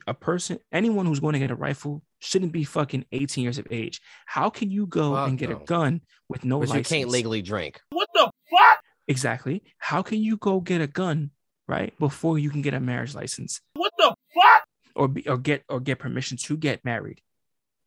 [0.07, 3.67] a person, anyone who's going to get a rifle shouldn't be fucking 18 years of
[3.71, 4.01] age.
[4.25, 5.57] How can you go Fuck and get no.
[5.57, 7.81] a gun with no but you can't legally drink.
[7.91, 8.79] What the fuck?
[9.09, 9.63] Exactly.
[9.77, 11.33] How can you go get a gun
[11.69, 14.65] right before you can get a marriage license What the fuck?
[14.97, 17.21] or be, or get or get permission to get married?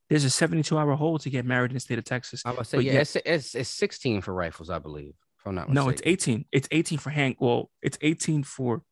[0.10, 2.42] There's a 72 hour hold to get married in the state of Texas.
[2.46, 5.14] I'm gonna say, But yeah, yet- it's, it's it's 16 for rifles, I believe.
[5.40, 6.46] If I'm not No, it's 18.
[6.52, 7.36] It's 18 for hand.
[7.40, 8.84] Well, it's 18 for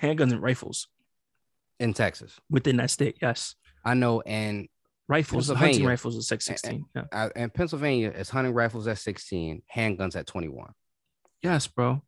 [0.00, 0.88] handguns and rifles
[1.80, 2.38] in Texas.
[2.48, 3.16] within that state.
[3.20, 3.54] Yes.
[3.84, 4.68] I know, and
[5.06, 6.86] Rifles, hunting rifles is 616.
[6.94, 7.04] Yeah.
[7.12, 10.72] uh, in Pennsylvania, is hunting rifles at 16, handguns at 21.
[11.42, 12.02] Yes, bro.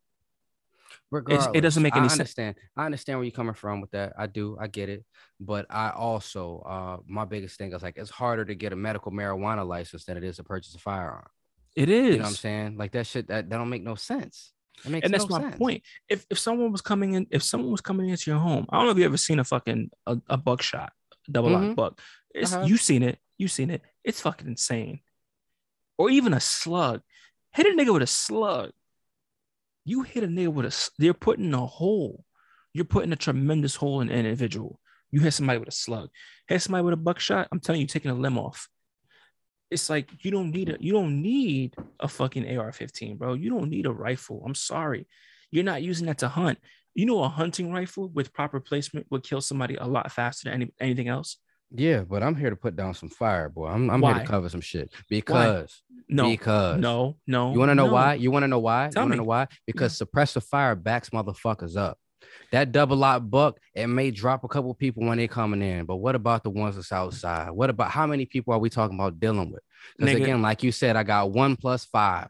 [1.09, 2.19] Regardless, it doesn't make any I sense.
[2.19, 2.55] understand.
[2.75, 4.13] I understand where you're coming from with that.
[4.17, 4.57] I do.
[4.59, 5.05] I get it.
[5.39, 9.11] But I also, uh, my biggest thing is like it's harder to get a medical
[9.11, 11.27] marijuana license than it is to purchase a firearm.
[11.75, 12.05] It is.
[12.07, 12.77] You know what I'm saying?
[12.77, 14.51] Like that shit that, that don't make no sense.
[14.83, 15.55] It makes and that's no my sense.
[15.57, 15.83] point.
[16.09, 18.85] If if someone was coming in, if someone was coming into your home, I don't
[18.85, 20.91] know if you ever seen a fucking a, a buckshot,
[21.31, 21.69] double Mhm.
[21.71, 22.01] aught buck.
[22.35, 22.67] It's have.
[22.67, 23.81] you seen it, you seen it.
[24.03, 24.99] It's fucking insane.
[25.97, 27.01] Or even a slug.
[27.53, 28.71] Hit a nigga with a slug.
[29.87, 32.25] You hit a nigga with a, They're putting a hole.
[32.73, 34.81] You're putting a tremendous hole in an individual.
[35.11, 36.09] You hit somebody with a slug.
[36.49, 37.47] Hit somebody with a buckshot.
[37.53, 38.67] I'm telling you, taking a limb off.
[39.71, 43.35] It's like you don't need a you don't need a fucking AR-15, bro.
[43.35, 44.43] You don't need a rifle.
[44.45, 45.07] I'm sorry.
[45.51, 46.59] You're not using that to hunt.
[46.93, 50.61] You know, a hunting rifle with proper placement would kill somebody a lot faster than
[50.61, 51.37] any, anything else.
[51.71, 53.67] Yeah, but I'm here to put down some fire, boy.
[53.67, 57.51] I'm, I'm here to cover some shit because No, because no, no.
[57.51, 57.93] You want to know no.
[57.93, 58.13] why?
[58.13, 58.89] You want to know why?
[58.91, 59.47] Tell you want to know why?
[59.65, 61.97] Because suppressive fire backs motherfuckers up.
[62.51, 65.97] That double aught buck, it may drop a couple people when they're coming in, but
[65.97, 67.51] what about the ones that's outside?
[67.51, 69.61] What about how many people are we talking about dealing with?
[69.97, 72.29] Because again, like you said, I got one plus five,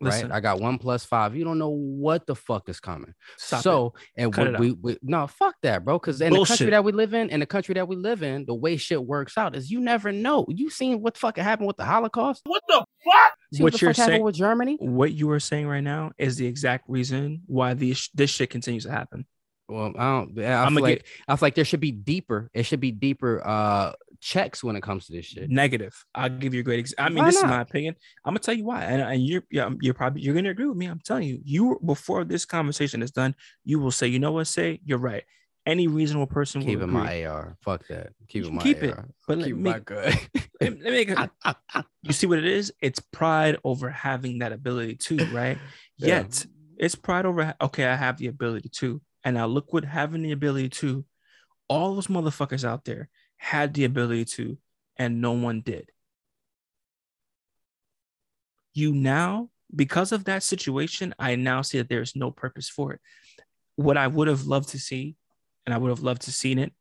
[0.00, 0.36] Listen, right?
[0.36, 1.34] I got one plus five.
[1.34, 3.14] You don't know what the fuck is coming.
[3.36, 3.62] stop it.
[3.64, 5.98] so, and Cut what it we, we no fuck that, bro.
[5.98, 8.44] Because in the country that we live in, in the country that we live in,
[8.46, 10.46] the way shit works out is you never know.
[10.48, 12.42] You seen what fucking happened with the Holocaust?
[12.44, 13.32] What the fuck?
[13.54, 14.76] See What the you're saying- with Germany?
[14.80, 18.84] what you are saying right now is the exact reason why these this shit continues
[18.84, 19.26] to happen.
[19.68, 20.38] Well, I don't.
[20.38, 22.50] I I'm feel like I feel like there should be deeper.
[22.54, 25.50] It should be deeper uh checks when it comes to this shit.
[25.50, 25.94] Negative.
[26.14, 27.04] I'll give you a great example.
[27.04, 27.94] I mean, Why this is my opinion.
[28.24, 30.76] I'm gonna tell you why, and, and you're yeah, you're probably you're gonna agree with
[30.78, 30.86] me.
[30.86, 34.46] I'm telling you, you before this conversation is done, you will say, you know what,
[34.46, 35.24] say you're right.
[35.66, 37.58] Any reasonable person Keep will it my AR.
[37.60, 38.14] Fuck that.
[38.28, 39.08] Keep it my keep it, AR.
[39.26, 40.14] but let keep it me- my good.
[40.60, 41.30] Let me- let me make a-
[42.02, 42.72] you see what it is?
[42.80, 45.58] It's pride over having that ability too, right?
[45.98, 46.06] Yeah.
[46.20, 46.46] Yet
[46.78, 49.00] it's pride over okay, I have the ability to.
[49.24, 51.04] And now look what having the ability to,
[51.68, 54.58] all those motherfuckers out there had the ability to,
[54.96, 55.90] and no one did.
[58.74, 63.00] You now, because of that situation, I now see that there's no purpose for it.
[63.76, 65.16] What I would have loved to see,
[65.66, 66.72] and I would have loved to seen it,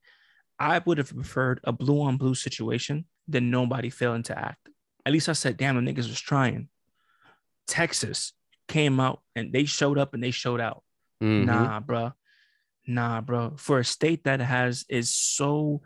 [0.59, 4.69] I would have preferred a blue on blue situation than nobody failing to act.
[5.05, 6.69] At least I said, damn, the niggas was trying.
[7.67, 8.33] Texas
[8.67, 10.83] came out and they showed up and they showed out.
[11.21, 11.45] Mhm.
[11.45, 12.13] Nah, bro.
[12.87, 13.53] Nah, bro.
[13.57, 15.81] For a state that has is so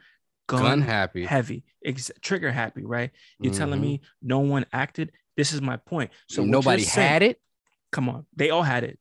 [0.48, 1.26] gun, Gun happy.
[1.26, 3.12] heavy, ex- trigger happy, right?
[3.40, 3.84] You're telling Mhm.
[3.84, 5.12] me no one acted.
[5.36, 6.12] This is my point.
[6.28, 7.42] So nobody saying- had it.
[7.92, 9.00] Come on, they all had it.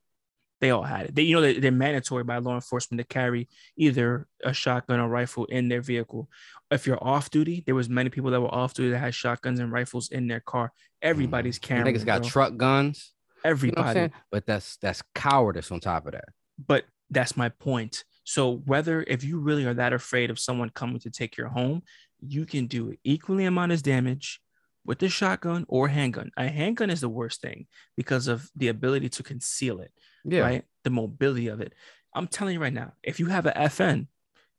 [0.60, 1.14] They all had it.
[1.14, 5.08] They, you know, they, they're mandatory by law enforcement to carry either a shotgun or
[5.08, 6.28] rifle in their vehicle.
[6.70, 9.58] If you're off duty, there was many people that were off duty that had shotguns
[9.58, 10.72] and rifles in their car.
[11.00, 11.62] Everybody's Mm.
[11.62, 11.94] carrying.
[11.96, 13.12] Niggas got truck guns.
[13.36, 14.10] You know Everybody.
[14.30, 16.26] But that's that's cowardice on top of that.
[16.58, 18.04] but that's my point.
[18.24, 21.82] So whether if you really are that afraid of someone coming to take your home,
[22.20, 24.40] you can do equally amount as damage
[24.84, 26.30] with the shotgun or handgun.
[26.36, 29.92] A handgun is the worst thing because of the ability to conceal it,
[30.24, 30.40] Yeah.
[30.40, 30.64] right?
[30.84, 31.74] The mobility of it.
[32.14, 34.06] I'm telling you right now, if you have a FN,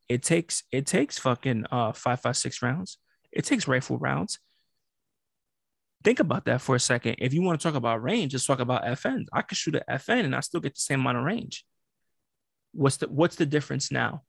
[0.08, 2.98] it takes it takes fucking uh five five six rounds.
[3.30, 4.38] It takes rifle rounds.
[6.04, 7.16] Think about that for a second.
[7.18, 9.26] If you want to talk about range, just talk about FN.
[9.32, 11.64] I could shoot an FN and I still get the same amount of range.
[12.72, 14.22] What's the what's the difference now?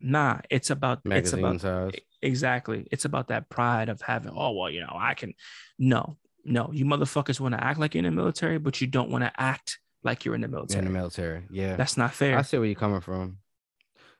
[0.00, 1.92] Nah, it's about it's about size.
[2.20, 2.86] exactly.
[2.90, 5.34] It's about that pride of having, oh well, you know, I can
[5.78, 9.10] no, no, you motherfuckers want to act like you're in the military, but you don't
[9.10, 10.78] want to act like you're in the military.
[10.80, 11.44] in the military.
[11.50, 11.76] Yeah.
[11.76, 12.36] That's not fair.
[12.36, 13.38] I see where you're coming from.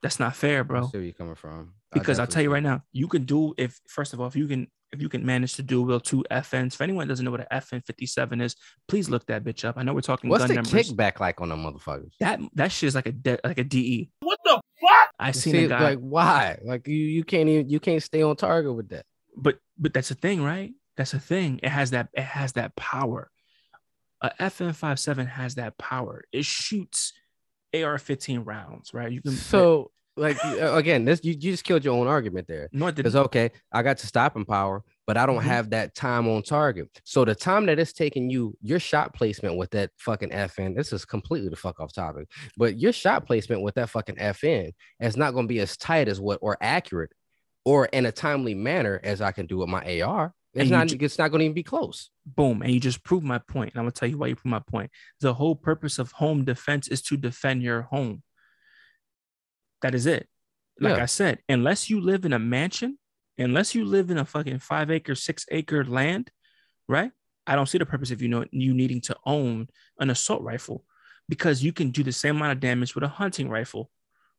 [0.02, 1.74] That's not fair, bro I see where you're coming from.
[1.92, 4.36] I Because I'll tell you right now, you can do if first of all, if
[4.36, 6.74] you can if you can manage to dual wield two FNs.
[6.74, 8.56] If anyone doesn't know what an FN 57 is,
[8.88, 9.76] please look that bitch up.
[9.78, 10.92] I know we're talking What's gun the numbers.
[10.92, 12.12] kickback like on them motherfuckers?
[12.20, 14.10] That that shit is like a de- like a DE.
[14.20, 15.08] What the fuck?
[15.18, 16.58] I seen see, a guy, like why?
[16.62, 19.04] Like you you can't even you can't stay on target with that.
[19.36, 20.72] but but that's the thing, right?
[20.96, 21.60] That's the thing.
[21.62, 23.30] It has that it has that power.
[24.20, 26.22] A FN 57 has that power.
[26.32, 27.12] It shoots
[27.74, 29.10] AR-15 rounds, right?
[29.10, 32.68] You can So like uh, again, this you, you just killed your own argument there.
[32.72, 33.26] no, it Because didn't.
[33.26, 35.44] okay, I got to stopping power, but I don't Mhm.
[35.44, 36.88] have that time on target.
[37.04, 40.92] So the time that it's taking you, your shot placement with that fucking FN, this
[40.92, 45.16] is completely the fuck off topic, but your shot placement with that fucking FN is
[45.16, 47.12] not going to be as tight as what or accurate
[47.64, 50.34] or in a timely manner as I can do with my AR.
[50.54, 50.88] It's And not.
[50.88, 52.10] ju- it's not going to even be close.
[52.26, 53.70] boom, and you just proved my point.
[53.72, 54.90] And I'm gonna tell you why you proved my point.
[55.20, 58.22] The whole purpose of home defense is to defend your home.
[59.82, 60.28] That is it.
[60.80, 61.02] Like Yeah.
[61.02, 62.98] I said, unless you live in a mansion,
[63.38, 66.30] unless you live in a fucking five acre, six acre land,
[66.88, 67.12] right?
[67.46, 69.68] I don't see the purpose of you know you needing to own
[69.98, 70.84] an assault rifle
[71.28, 73.90] because you can do the same amount of damage with a hunting rifle,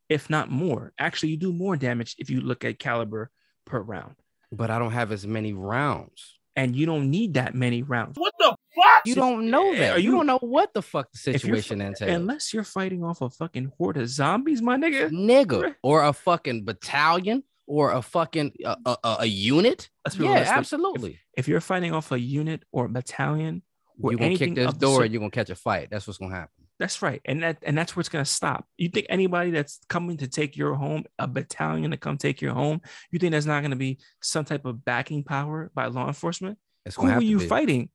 [0.10, 0.94] if not more.
[0.98, 3.30] Actually, you do more damage if you look at caliber
[3.66, 4.16] per round.
[4.52, 6.40] But I don't have as many rounds.
[6.56, 8.16] And you don't need that many rounds.
[8.18, 9.02] What the fuck?
[9.06, 9.94] You don't know that.
[9.94, 12.12] are you, you- don't know what the fuck the situation fi- entails.
[12.12, 15.10] Unless you're fighting off a fucking horde of zombies, my nigga.
[15.12, 20.26] nigga or a fucking battalion or a fucking a, a, a- a unit Let's be
[20.26, 23.62] yeah honest, absolutely If you're fighting off a unit or a battalion,
[24.02, 25.90] or you're gonna kick anything this of the door and you're gonna catch a fight
[25.92, 28.66] that's what's gonna happen that's right, and that and that's where it's gonna stop.
[28.78, 32.54] You think anybody that's coming to take your home, a battalion to come take your
[32.56, 32.82] home,
[33.12, 36.58] you think there's not gonna be some type of backing power by law enforcement?
[36.84, 37.46] it's Who are you be.
[37.48, 37.90] fighting?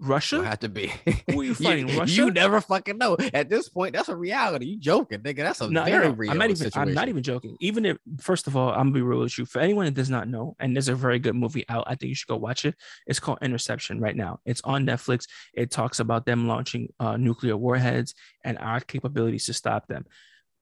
[0.00, 0.42] Russia?
[0.44, 0.92] have to be
[1.30, 2.14] Who are you fighting, you, Russia?
[2.14, 5.70] You never fucking know at this point that's a reality you joking nigga that's a
[5.70, 6.14] no, very no.
[6.14, 6.56] real I'm not even.
[6.56, 6.88] situation.
[6.88, 7.56] I'm not even joking.
[7.60, 9.44] Even if, first of all, I'm gonna be real with you.
[9.44, 12.08] For anyone that does not know, and there's a very good movie out, I think
[12.08, 12.74] you should go watch it.
[13.06, 14.40] It's called Interception right now.
[14.44, 15.26] It's on Netflix.
[15.54, 20.06] It talks about them launching uh, nuclear warheads and our capabilities to stop them.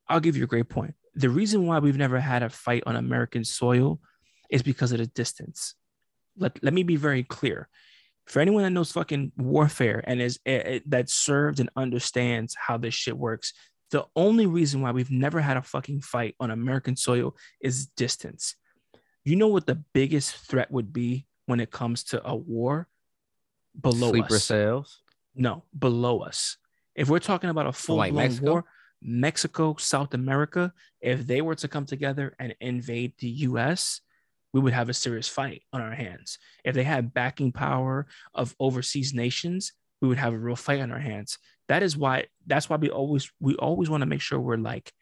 [0.08, 0.94] I'll give you a great point.
[1.14, 4.00] The reason why we've never had a fight on American soil
[4.50, 5.74] is because of the distance.
[6.36, 7.68] Let, let me be very clear.
[8.28, 12.76] For anyone that knows fucking warfare and is eh, eh, that served and understands how
[12.76, 13.54] this shit works,
[13.90, 18.54] the only reason why we've never had a fucking fight on American soil is distance.
[19.24, 22.86] You know what the biggest threat would be when it comes to a war?
[23.80, 24.44] Below sleeper us.
[24.44, 25.02] cells
[25.34, 26.58] No, below us.
[26.94, 28.50] If we're talking about a full like blown Mexico?
[28.50, 28.64] war,
[29.00, 34.00] Mexico, South America, if they were to come together and invade the US,
[34.58, 36.36] we would have a serious fight on our hands.
[36.64, 40.90] If they had backing power of overseas nations, we would have a real fight on
[40.90, 41.38] our hands.
[41.68, 44.92] That is why that's why we always we always want to make sure we're like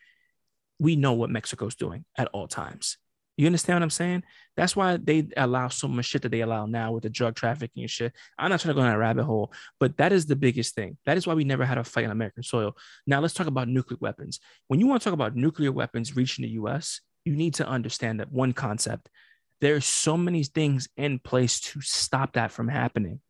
[0.79, 2.99] we know what Mexico's doing at all times.
[3.38, 4.25] You understand what I'm saying?
[4.59, 7.83] That's why they allow so much shit that they allow now with the drug trafficking
[7.83, 8.12] and shit.
[8.38, 10.99] I'm not trying to go down a rabbit hole, but that is the biggest thing.
[11.07, 12.77] That is why we never had a fight on American soil.
[13.07, 14.38] Now let's talk about nuclear weapons.
[14.69, 18.21] When you want to talk about nuclear weapons reaching the US, you need to understand
[18.21, 19.09] that one concept.
[19.61, 23.21] There's so many things in place to stop that from happening.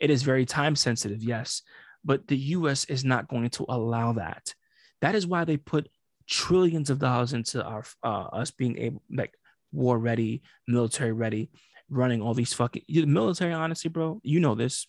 [0.00, 1.62] It is very time sensitive, yes,
[2.04, 4.54] but the US is not going to allow that.
[5.00, 5.88] That is why they put
[6.28, 9.34] trillions of dollars into our uh, us being able like
[9.72, 11.50] war ready, military ready,
[11.90, 13.52] running all these fucking the military.
[13.52, 14.86] Honestly, bro, you know this.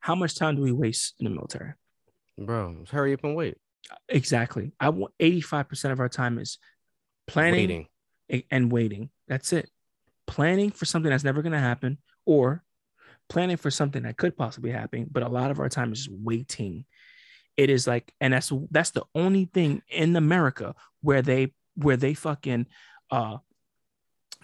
[0.00, 1.74] How much time do we waste in the military?
[2.38, 3.56] bro hurry up and wait
[4.08, 4.72] Exactly.
[4.80, 6.58] I want 85% of our time is
[7.26, 7.86] planning
[8.28, 9.10] waiting and waiting.
[9.28, 9.70] That's it.
[10.26, 12.64] Planning for something that's never going to happen or
[13.28, 16.16] planning for something that could possibly happen, but a lot of our time is just
[16.16, 16.84] waiting.
[17.56, 22.14] It is like and that's that's the only thing in America where they where they
[22.14, 22.66] fucking
[23.10, 23.38] uh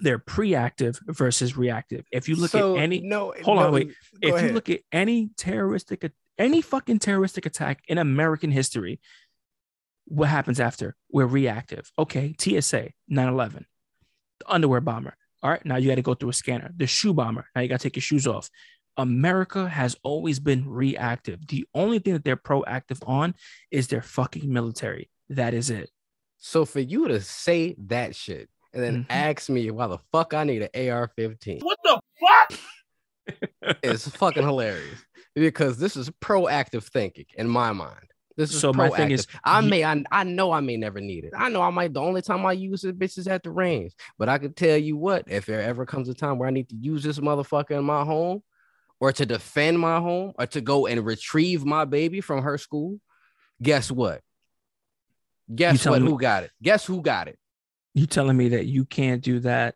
[0.01, 2.07] they're preactive versus reactive.
[2.11, 3.92] If you look So, at any no hold on, wait.
[4.21, 9.01] if you look at any terroristic any fucking terroristic attack in American history,
[10.07, 10.97] what happens after?
[11.11, 11.92] We're reactive.
[11.99, 13.64] Okay, TSA, 9/11,
[14.40, 15.16] the underwear bomber.
[15.42, 16.70] All right, now you got to go through a scanner.
[16.76, 17.46] The shoe bomber.
[17.54, 18.48] Now you got to take your shoes off.
[18.96, 21.46] America has always been reactive.
[21.48, 23.35] The only thing that they're proactive on
[23.71, 25.08] is their fucking military.
[25.31, 25.90] That is it.
[26.44, 29.06] so for you to say that shit and then Mhm.
[29.10, 32.58] ask me why the fuck i need an ar-15 What the fuck?
[33.83, 35.04] it's fucking hilarious
[35.37, 38.12] because this is proactive thinking in my mind.
[38.37, 39.26] This is So my thing is.
[39.44, 41.33] I may, I, I know I may never need it.
[41.37, 41.92] I know I might.
[41.92, 43.92] The only time I use it, bitch, is at the range.
[44.18, 46.68] But I can tell you what, if there ever comes a time where I need
[46.70, 48.42] to use this motherfucker in my home,
[49.00, 53.00] or to defend my home, or to go and retrieve my baby from her school,
[53.60, 54.20] guess what?
[55.54, 56.00] Guess what?
[56.02, 56.50] me- Who got it?
[56.62, 57.38] Guess who got it?
[57.94, 59.74] You telling me that you can't do that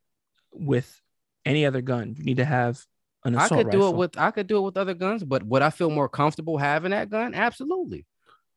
[0.53, 1.01] with
[1.45, 2.15] any other gun?
[2.17, 2.83] You need to have
[3.25, 5.43] an assault I could do it with I could do it with other guns, but
[5.43, 7.35] would I feel more comfortable having that gun?
[7.35, 8.07] Absolutely.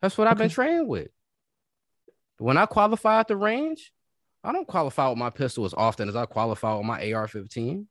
[0.02, 0.54] That's what I've been Okay.
[0.54, 1.10] trained with.
[2.38, 3.92] When I qualify at the range,
[4.44, 7.86] I don't qualify with my pistol as often as I qualify with my AR-15.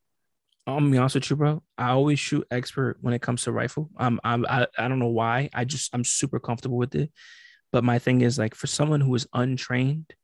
[0.66, 1.62] I'm gonna be honest with you, bro.
[1.78, 3.90] I always shoot expert when it comes to rifle.
[3.96, 5.48] I'm, I'm I, I don't know why.
[5.54, 7.10] I just I'm super comfortable with it.
[7.72, 10.14] But my thing is like for someone who is untrained,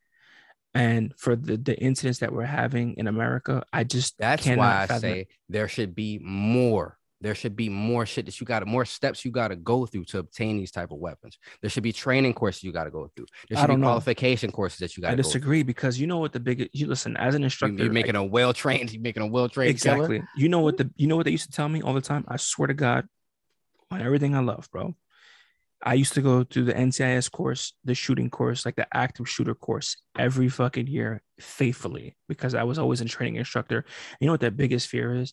[0.74, 4.87] and for the the incidents that we're having in America, I just That's why I
[4.87, 6.99] fathom say there should be more.
[7.25, 9.87] There should be more shit that you got to more steps you got to go
[9.87, 11.39] through to obtain these type of weapons.
[11.62, 13.25] There should be training courses you got to go through.
[13.49, 13.87] There should be know.
[13.87, 15.31] qualification courses that you got I to go through.
[15.31, 17.83] disagree because you know what the biggest you listen as an instructor.
[17.83, 18.93] You're making a well trained.
[18.93, 20.22] You're making a well trained exactly.
[20.37, 22.27] You know what the you know what they used to tell me all the time.
[22.29, 23.09] I swear to God,
[23.91, 24.95] on everything I love, bro.
[25.83, 29.55] I used to go through the NCIS course, the shooting course, like the active shooter
[29.55, 33.87] course, every fucking year faithfully because I was always a training instructor.
[34.20, 35.33] You know what that biggest fear is?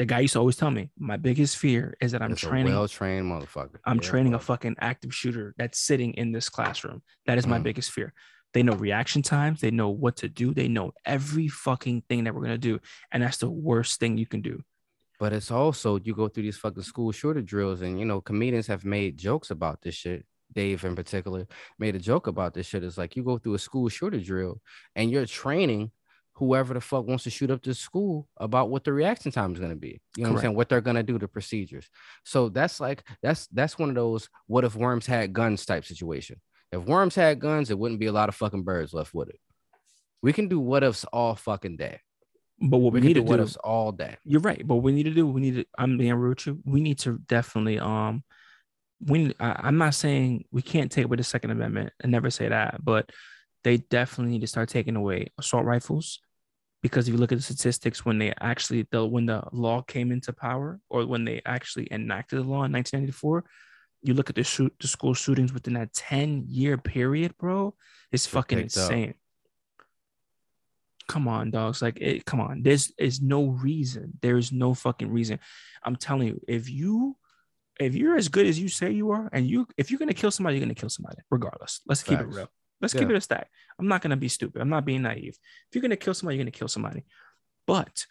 [0.00, 2.72] The guy used to always tell me, my biggest fear is that I'm It's training.
[2.72, 3.80] a well trained motherfucker.
[3.84, 7.02] I'm Yeah, training a fucking active shooter that's sitting in this classroom.
[7.26, 7.64] That is my Mm.
[7.64, 8.14] biggest fear.
[8.54, 9.60] They know reaction times.
[9.60, 10.54] They know what to do.
[10.54, 12.80] They know every fucking thing that we're gonna do,
[13.12, 14.62] and that's the worst thing you can do.
[15.18, 18.68] But it's also you go through these fucking school shooter drills, and you know comedians
[18.68, 20.24] have made jokes about this shit.
[20.50, 21.46] Dave in particular
[21.78, 22.82] made a joke about this shit.
[22.84, 24.62] It's like you go through a school shooter drill,
[24.96, 25.90] and you're training
[26.40, 29.60] whoever the fuck wants to shoot up the school about what the reaction time is
[29.60, 30.00] gonna be.
[30.16, 30.56] You know what I'm saying?
[30.56, 31.88] What they're gonna do, the procedures.
[32.24, 36.40] So that's like that's that's one of those what if worms had guns type situation.
[36.72, 39.38] If worms had guns, it wouldn't be a lot of fucking birds left with it.
[40.22, 42.00] We can do what ifs all fucking day.
[42.62, 44.16] But what we, We, need do to what do, ifs all day.
[44.24, 44.66] you're right.
[44.66, 45.64] But what we need to do, we need to.
[45.78, 46.60] I'm being rude with you.
[46.64, 47.78] We need to definitely.
[47.78, 48.24] Um,
[49.04, 49.34] we.
[49.38, 51.92] I, I'm not saying we can't take away the Second Amendment.
[52.02, 53.10] I never say that, but
[53.62, 56.20] they definitely need to start taking away assault rifles,
[56.82, 60.12] because if you look at the statistics, when they actually the when the law came
[60.12, 63.44] into power, or when they actually enacted the law in 1994,
[64.02, 67.74] you look at the shoot the school shootings within that 10 year period, bro.
[68.12, 68.64] It's fucking up.
[68.64, 69.14] insane.
[71.06, 71.82] Come on, dogs.
[71.82, 72.62] Like, it, come on.
[72.62, 74.12] There's is no reason.
[74.22, 75.40] There is no fucking reason.
[75.82, 77.16] I'm telling you, if you
[77.78, 80.30] if you're as good as you say you are, and you if you're gonna kill
[80.30, 81.80] somebody, you're gonna kill somebody, regardless.
[81.86, 82.48] Let's keep it real.
[82.80, 83.48] Let's keep it a stack.
[83.78, 84.60] I'm not gonna be stupid.
[84.62, 85.36] I'm not being naive.
[85.68, 87.04] If you're gonna kill somebody, you're gonna kill somebody.
[87.66, 88.06] But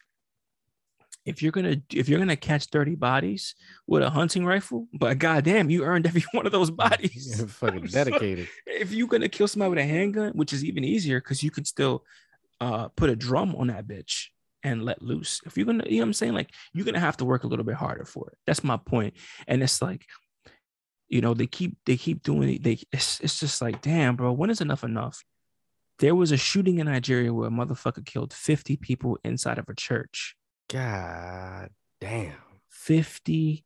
[1.25, 3.55] if you're gonna if you're gonna catch 30 bodies
[3.87, 7.43] with a hunting rifle, but goddamn, you earned every one of those bodies.
[7.59, 8.47] Fucking So- dedicated.
[8.65, 11.65] if you're gonna kill somebody with a handgun, which is even easier because you can
[11.65, 12.05] still
[12.61, 14.27] uh put a drum on that bitch
[14.63, 15.41] and let loose.
[15.45, 16.33] If you're gonna, you know what I'm saying?
[16.33, 18.37] Like you're gonna have to work a little bit harder for it.
[18.45, 19.13] That's my point.
[19.47, 20.05] And it's like,
[21.09, 22.63] you know, they keep they keep doing it.
[22.63, 25.23] They it's it's just like, damn, bro, when is enough enough?
[25.97, 29.75] There was a shooting in Nigeria where a motherfucker killed 50 people inside of a
[29.75, 30.35] church.
[30.69, 32.35] God damn.
[32.69, 33.65] 50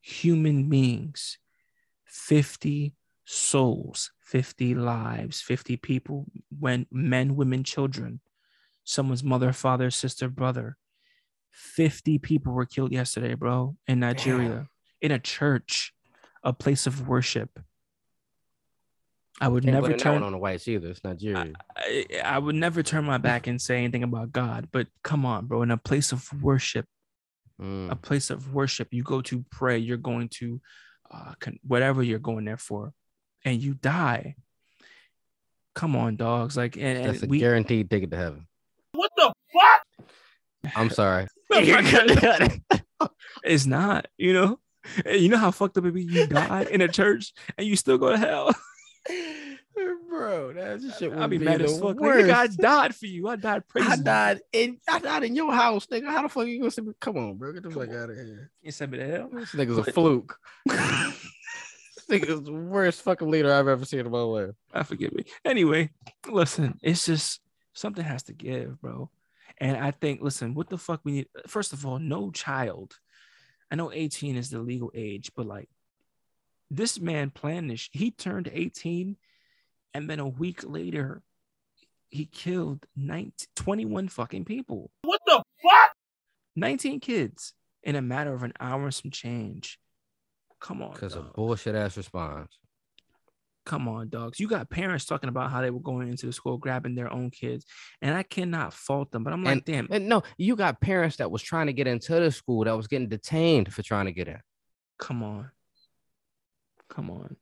[0.00, 1.38] human beings,
[2.06, 6.26] 50 souls, 50 lives, 50 people,
[6.58, 8.20] when men, women, children,
[8.82, 10.76] someone's mother, father, sister, brother.
[11.52, 14.68] 50 people were killed yesterday, bro, in Nigeria,
[15.00, 15.92] in a church,
[16.42, 17.58] a place of worship.
[19.40, 20.88] I would Can't never blame that one turn on the whites either.
[20.88, 21.52] It's Nigeria.
[21.76, 25.46] I, I would never turn my back and say anything about God, but come on,
[25.46, 26.86] bro, in a place of worship,
[27.60, 27.90] Mm.
[27.90, 30.60] a place of worship you go to pray you're going to
[31.10, 32.92] uh con- whatever you're going there for
[33.44, 34.36] and you die
[35.74, 38.46] come on dogs like and, That's a we guaranteed ticket to heaven.
[38.92, 40.08] What the fuck?
[40.76, 41.26] I'm sorry.
[43.42, 44.60] it's not you know
[45.04, 47.76] And you know how fucked up it be you died in a church and you
[47.76, 48.54] still go to hell
[50.08, 53.58] Bro, that shit i'll be mad as fuck nigga, i died for you i died
[53.58, 54.04] I praising you.
[54.04, 56.06] died in I died in your house, nigga.
[56.06, 56.82] How the fuck you gonna say?
[56.98, 57.52] Come on, bro.
[57.52, 58.50] Get the fuck out of here.
[58.60, 60.36] you sent me to hell This nigga's a fluke.
[60.66, 64.50] this nigga's the worst fucking leader I've ever seen in my life.
[64.72, 65.24] I forgive me.
[65.44, 65.90] Anyway,
[66.28, 67.40] listen, it's just
[67.74, 69.10] something has to give, bro.
[69.58, 71.28] And I think, listen, what the fuck we need?
[71.46, 72.96] First of all, no child.
[73.70, 75.68] I know 18 is the legal age, but like
[76.70, 77.88] this man planned this.
[77.92, 79.16] He turned 18,
[79.94, 81.22] and then a week later,
[82.10, 85.92] he killed 19, 21 fucking people, What the fuck?
[86.56, 89.78] 19 kids in a matter of an hour and some change.
[90.60, 92.58] Come on, Because a bullshit ass response.
[93.68, 94.40] Come on, dogs.
[94.40, 97.30] You got parents talking about how they were going into the school grabbing their own
[97.30, 97.66] kids,
[98.00, 99.22] and I cannot fault them.
[99.24, 102.18] But I'm like, damn, And no, you got parents that was trying to get into
[102.18, 104.40] the school that was getting detained for trying to get in.
[104.98, 105.50] come on,
[106.88, 107.36] come on.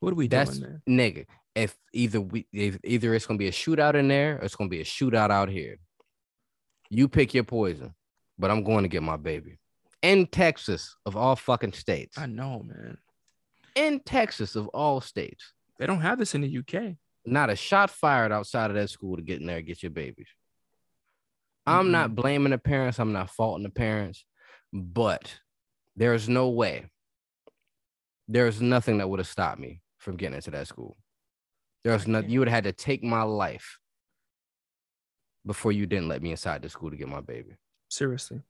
[0.00, 0.98] What are we That's doing, man?
[0.98, 1.26] nigga.
[1.54, 4.68] if either we if either it's gonna be a shootout in there or it's gonna
[4.70, 5.78] be a shootout out here.
[6.90, 7.94] You pick your poison,
[8.38, 9.58] but I'm going to get my baby
[10.02, 12.16] in Texas of all fucking states.
[12.18, 12.98] I know, man.
[13.74, 16.96] In Texas of all states, They don't have this in the UK.
[17.24, 19.90] not a shot fired outside of that school to get in there and get your
[19.90, 20.28] babies.
[21.66, 22.98] I'm not blaming the parents.
[22.98, 24.24] I'm not faulting the parents,
[24.72, 25.38] but
[25.96, 26.86] there's no way.
[28.26, 30.96] There's nothing that would have stopped me from getting into that school.
[31.84, 32.20] There's no.
[32.20, 32.28] Okay.
[32.28, 33.78] You would have had to take my life
[35.44, 37.56] before you didn't let me inside the school to get my baby.
[37.88, 38.40] Seriously,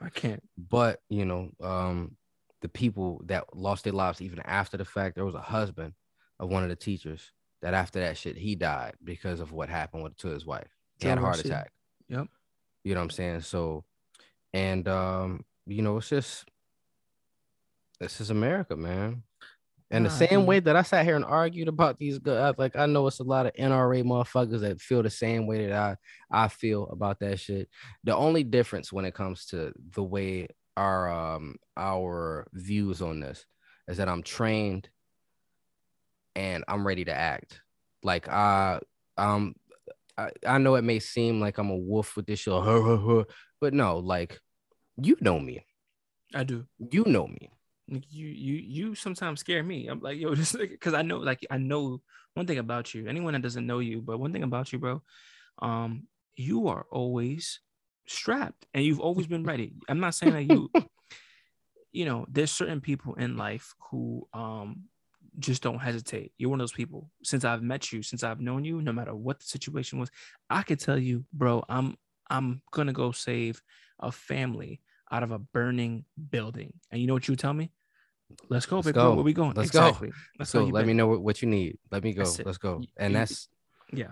[0.00, 0.42] I can't.
[0.56, 2.16] But you know, um,
[2.60, 5.94] the people that lost their lives even after the fact, there was a husband
[6.40, 7.32] of one of the teachers
[7.62, 10.68] that after that shit he died because of what happened with, to his wife.
[11.00, 11.72] He had a heart attack.
[12.08, 12.28] Yep.
[12.84, 13.40] You know what I'm saying?
[13.42, 13.84] So,
[14.52, 16.44] and um, you know, it's just
[18.00, 19.22] this is America, man.
[19.90, 20.46] And the same dude.
[20.46, 23.24] way that I sat here and argued about these guys, like I know it's a
[23.24, 25.98] lot of NRA motherfuckers that feel the same way that
[26.30, 27.68] I I feel about that shit.
[28.04, 33.46] The only difference when it comes to the way our um our views on this
[33.88, 34.90] is that I'm trained
[36.38, 37.60] and I'm ready to act.
[38.04, 38.78] Like I
[39.16, 39.56] um
[40.16, 43.26] I, I know it may seem like I'm a wolf with this show,
[43.60, 44.38] but no, like
[44.96, 45.66] you know me.
[46.34, 46.64] I do.
[46.78, 47.50] You know me.
[47.88, 49.88] You you you sometimes scare me.
[49.88, 52.00] I'm like yo, just because I know like I know
[52.34, 53.08] one thing about you.
[53.08, 55.02] Anyone that doesn't know you, but one thing about you, bro,
[55.60, 57.60] um, you are always
[58.06, 59.72] strapped and you've always been ready.
[59.88, 60.70] I'm not saying that you,
[61.92, 64.84] you know, there's certain people in life who um
[65.38, 66.32] just don't hesitate.
[66.38, 67.10] You're one of those people.
[67.22, 70.10] Since I've met you, since I've known you, no matter what the situation was,
[70.50, 71.96] I could tell you, bro, I'm
[72.30, 73.62] I'm gonna go save
[74.00, 74.80] a family
[75.10, 76.72] out of a burning building.
[76.90, 77.70] And you know what you would tell me?
[78.50, 79.04] Let's go, Let's big go.
[79.06, 79.14] bro.
[79.14, 79.54] Where we going?
[79.54, 79.86] Let's go.
[79.86, 80.12] exactly.
[80.38, 80.88] That's so how you let been.
[80.88, 81.78] me know what, what you need.
[81.90, 82.24] Let me go.
[82.44, 82.82] Let's go.
[82.98, 83.48] And you- that's
[83.92, 84.10] Yeah.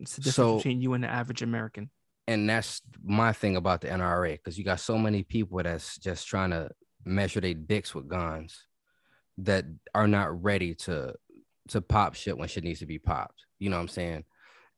[0.00, 1.90] It's the difference So- between you and the average American.
[2.26, 6.26] and that's my thing about the NRA because you got so many people that's just
[6.26, 6.70] trying to
[7.04, 8.66] measure their dicks with guns
[9.38, 9.64] that
[9.94, 11.14] are not ready to
[11.68, 13.44] to pop shit when shit needs to be popped.
[13.58, 14.24] You know what I'm saying?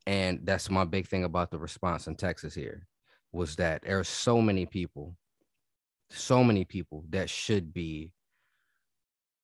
[0.07, 2.87] And that's my big thing about the response in Texas here
[3.33, 5.17] was that there are so many people,
[6.11, 8.13] so many people that should be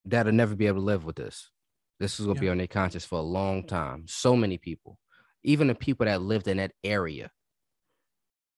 [0.05, 1.51] that'll never be able to live with this.
[1.99, 4.05] This is gonna be on their conscience for a long time.
[4.07, 4.99] So many people,
[5.43, 7.31] even the people that lived in that area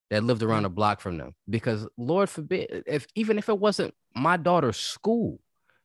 [0.09, 1.33] that lived around a block from them.
[1.49, 5.39] Because Lord forbid, if even if it wasn't my daughter's school,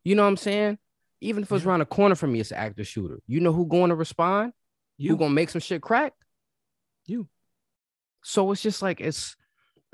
[0.09, 0.79] you know what I'm saying?
[1.21, 1.69] Even if it's Yeah.
[1.69, 3.21] around the corner from me, it's an active shooter.
[3.27, 4.55] You know who going to respond?
[4.97, 6.15] You Who gonna make some shit crack?
[7.05, 7.29] You.
[8.23, 9.37] So it's just like it's.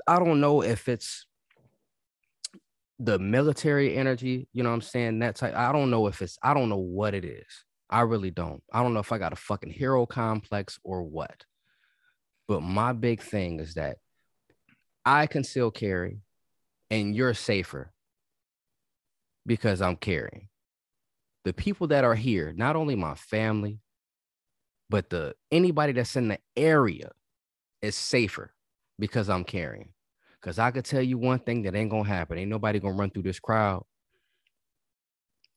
[0.07, 1.27] I don't know if it's
[2.97, 4.47] the military energy.
[4.53, 5.19] You know what I'm saying?
[5.19, 5.53] That type.
[5.53, 6.37] I don't know if it's.
[6.41, 7.65] I don't know what it is.
[7.89, 8.63] I really don't.
[8.71, 11.43] I don't know if I got a fucking hero complex or what.
[12.47, 13.97] But my big thing is that
[15.03, 16.21] I can still carry,
[16.89, 17.91] and you're safer
[19.45, 20.47] because I'm carrying.
[21.43, 23.79] The people that are here, not only my family,
[24.89, 27.11] but the anybody that's in the area
[27.81, 28.53] is safer
[28.99, 29.89] because I'm carrying.
[30.39, 32.37] Because I could tell you one thing that ain't gonna happen.
[32.37, 33.83] Ain't nobody gonna run through this crowd.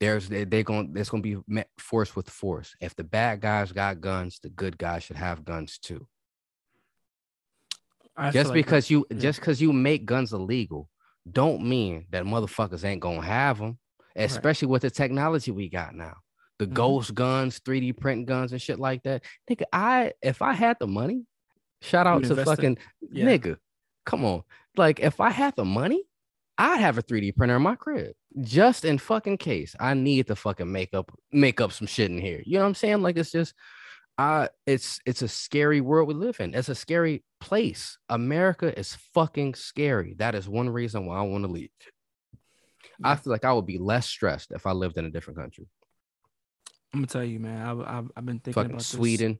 [0.00, 2.74] There's they they gonna there's gonna be met force with force.
[2.80, 6.06] If the bad guys got guns, the good guys should have guns too.
[8.16, 9.18] I just like because you yeah.
[9.18, 10.88] just because you make guns illegal
[11.32, 13.78] don't mean that motherfuckers ain't gonna have them
[14.16, 16.14] especially with the technology we got now.
[16.58, 16.74] The Mhm.
[16.74, 19.22] ghost guns 3d print guns and shit like that.
[19.48, 21.24] Nigga i if i had the money
[21.82, 22.78] shout out You'd to fucking
[23.12, 23.26] Yeah.
[23.26, 23.58] nigga
[24.04, 24.42] come on.
[24.76, 26.02] Like if i had the money
[26.58, 30.34] i'd have a 3d printer in my crib just in fucking case i need to
[30.34, 32.42] fucking make up make up some shit in here.
[32.44, 33.02] You know what i'm saying?
[33.02, 33.54] Like it's just
[34.18, 38.96] uh it's it's a scary world we live in it's a scary place america is
[39.14, 41.70] fucking scary that is one reason why i want to leave
[43.04, 45.66] i feel like i would be less stressed if i lived in a different country
[46.92, 47.60] I'm gonna tell you, man.
[47.60, 48.86] I, I've, I've been thinking fucking about this.
[48.86, 49.38] sweden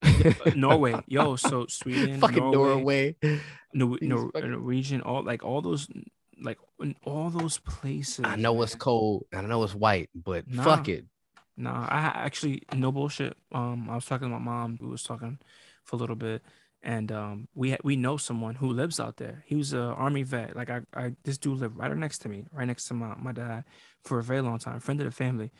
[0.00, 1.34] Uh, Norway, yo.
[1.34, 3.36] So Sweden, fucking Norway, norway,
[3.74, 5.88] Nor- Nor- fucking- Norwegian, all like all those,
[6.40, 6.56] like
[7.04, 8.24] all those places.
[8.24, 10.62] i know it's cold and i know it's white but Nah.
[10.62, 11.04] fuck it
[11.58, 13.36] Nah, I actually no bullshit.
[13.50, 14.78] Um, I was talking to my mom.
[14.80, 15.38] We was talking
[15.82, 16.40] for a little bit,
[16.84, 19.42] and um, we ha- we know someone who lives out there.
[19.44, 20.54] He was a army vet.
[20.54, 23.32] Like I, I this dude lived right next to me, right next to my my
[23.32, 23.64] dad
[24.04, 24.78] for a very long time.
[24.78, 25.50] Friend of the family.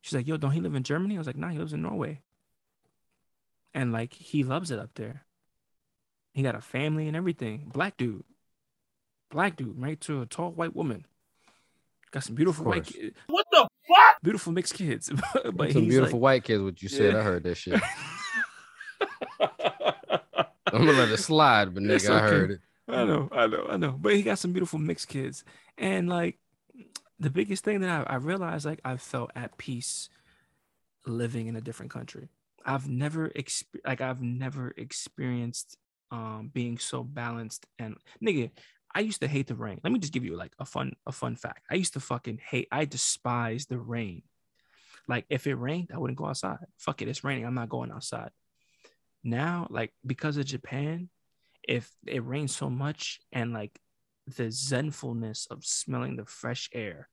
[0.00, 1.16] She's like, yo, don't he live in Germany?
[1.16, 2.22] I was like, nah, he lives in Norway.
[3.74, 5.24] And like he loves it up there.
[6.34, 7.70] He got a family and everything.
[7.74, 8.22] Black dude,
[9.28, 11.04] black dude, married to a tall white woman.
[12.10, 12.84] Got some beautiful white.
[12.84, 12.88] course.
[12.96, 14.22] ki- What the fuck?
[14.22, 15.10] beautiful mixed kids.
[15.54, 16.62] but Some beautiful like, white kids.
[16.62, 17.20] What you said, Yeah.
[17.20, 17.80] I heard that shit.
[19.40, 22.26] I'm gonna let it slide, but It's nigga, I okay.
[22.36, 22.60] heard it.
[22.88, 23.92] I know, I know, I know.
[23.92, 25.44] But he got some beautiful mixed kids.
[25.76, 26.38] And like
[27.18, 30.08] the biggest thing that I, I realized, like I felt at peace
[31.06, 32.28] living in a different country.
[32.64, 35.76] I've never exp- like I've never experienced
[36.10, 38.50] um being so balanced and nigga,
[38.94, 39.80] I used to hate the rain.
[39.82, 41.66] Let me just give you like a fun a fun fact.
[41.70, 44.22] I used to fucking hate I despise the rain.
[45.06, 46.58] Like if it rained, I wouldn't go outside.
[46.78, 47.46] Fuck it, it's raining.
[47.46, 48.30] I'm not going outside.
[49.24, 51.08] Now, like because of Japan,
[51.66, 53.78] if it rains so much and like
[54.36, 57.08] the zenfulness of smelling the fresh air,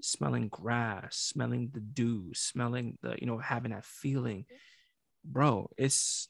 [0.00, 4.46] smelling grass, smelling the dew, smelling the, you know, having that feeling,
[5.24, 6.28] bro, it's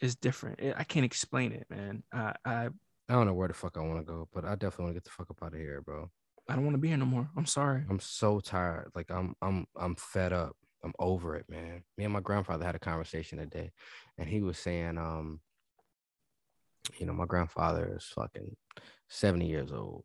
[0.00, 0.60] it's different.
[0.76, 2.02] I can't explain it, man.
[2.12, 2.68] I I,
[3.08, 5.00] I don't know where the fuck I want to go, but I definitely want to
[5.00, 6.10] get the fuck up out of here, bro.
[6.48, 7.28] I don't want to be here no more.
[7.36, 7.84] I'm sorry.
[7.88, 8.90] I'm so tired.
[8.94, 10.56] Like I'm I'm I'm fed up.
[10.84, 11.82] I'm over it, man.
[11.96, 13.72] Me and my grandfather had a conversation today,
[14.18, 15.40] and he was saying, um,
[16.98, 18.56] you know, my grandfather is fucking
[19.08, 20.04] 70 years old.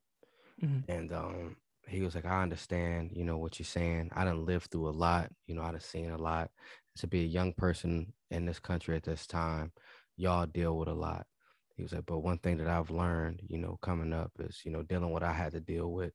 [0.64, 0.84] Mhm.
[0.88, 1.56] And um,
[1.88, 4.10] he was like, I understand, you know, what you're saying.
[4.16, 6.49] I done lived through a lot, you know, I done seen a lot.
[6.97, 9.72] To be a young person in this country at this time,
[10.18, 11.26] y'all deal with a lot.
[11.82, 14.69] He was like, but one thing that I've learned, you know, coming up is, you
[14.69, 16.13] know, dealing with what I had to deal with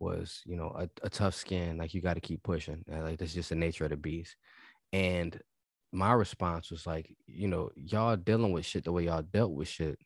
[0.00, 1.78] was, you know, a, a tough skin.
[1.78, 2.82] Like you got to keep pushing.
[2.88, 4.34] And, like that's just the nature of the beast.
[4.92, 5.40] And
[5.92, 9.68] my response was like, you know, y'all dealing with shit the way y'all dealt with
[9.68, 9.96] shit,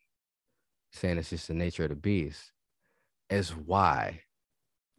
[0.91, 2.51] saying it's just the nature of the beast,
[3.31, 4.21] is why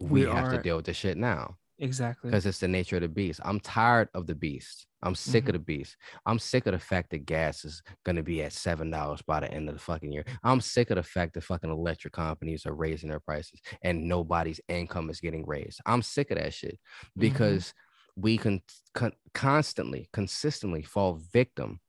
[0.01, 2.31] we, We have to deal with this shit now Exactly.
[2.31, 3.41] because it's the nature of the beast.
[3.45, 4.87] I'm tired of the beast.
[5.03, 5.49] I'm sick Mhm.
[5.49, 5.97] of the beast.
[6.27, 9.51] I'm sick of the fact that gas is gonna be at seven dollars by the
[9.51, 10.25] end of the fucking year.
[10.43, 14.61] I'm sick of the fact that fucking electric companies are raising their prices and nobody's
[14.69, 15.81] income is getting raised.
[15.87, 16.79] I'm sick of that shit
[17.17, 17.73] because
[18.15, 18.61] we can
[18.95, 21.81] con- constantly, consistently fall victim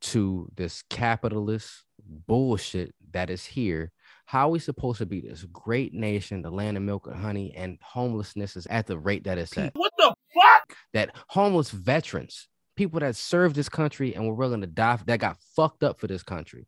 [0.00, 3.92] to this capitalist bullshit that is here.
[4.26, 7.54] How are we supposed to be this great nation, the land of milk and honey,
[7.56, 9.74] and homelessness is at the rate that it's at?
[9.74, 10.76] What the fuck?
[10.94, 15.36] That homeless veterans, people that served this country and were willing to die, that got
[15.54, 16.66] fucked up for this country.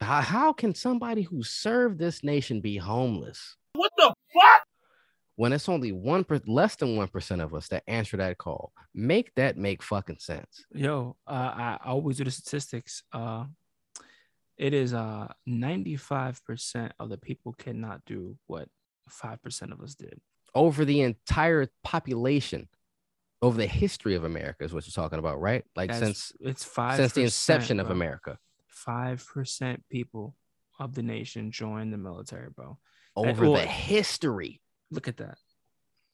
[0.00, 4.62] How, how can somebody who served this nation be homeless What the fuck?
[5.36, 8.72] when it's only one per, less than one percent of us that answer that call?
[8.94, 10.64] Make that make fucking sense.
[10.72, 13.02] Yo, uh, I I always do the statistics.
[13.12, 13.44] Uh,
[14.56, 18.68] it is uh 95% of the people cannot do what
[19.10, 20.20] 5% of us did.
[20.54, 22.68] over the entire population,
[23.42, 25.64] over the history of America is what you're talking about, right?
[25.76, 28.38] Like That's- since it's five since the inception of America,
[28.68, 30.36] Five percent people
[30.80, 32.78] of the nation joined the military, bro.
[33.16, 35.38] over or- the history, Look at that.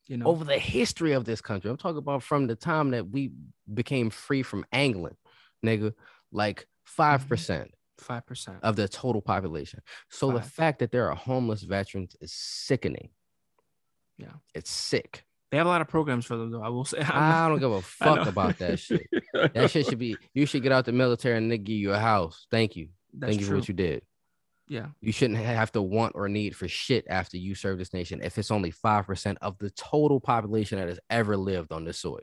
[0.07, 1.71] You know, over the history of this country.
[1.71, 3.31] I'm talking about from the time that we
[3.73, 5.17] became free from England,
[5.65, 5.93] nigga,
[6.33, 7.71] like five percent
[8.01, 8.59] five percent.
[8.63, 9.81] of the total population.
[10.11, 13.11] So the fact that there are homeless veterans is sickening.
[14.19, 14.33] Yeah.
[14.55, 15.25] it's sick.
[15.51, 16.63] They have a lot of programs for them, though.
[16.63, 16.99] I will say.
[17.03, 19.07] I don't give a fuck about that shit.
[19.33, 20.17] That shit should be.
[20.35, 22.47] You should get out the military and they give you a house.
[22.51, 22.89] Thank you.
[23.15, 23.57] That's Thank you true.
[23.57, 24.03] for what you did.
[24.69, 28.21] yeah, You shouldn't have to want or need for shit after you serve this nation
[28.23, 32.21] if it's only 5% of the total population that has ever lived on this soil.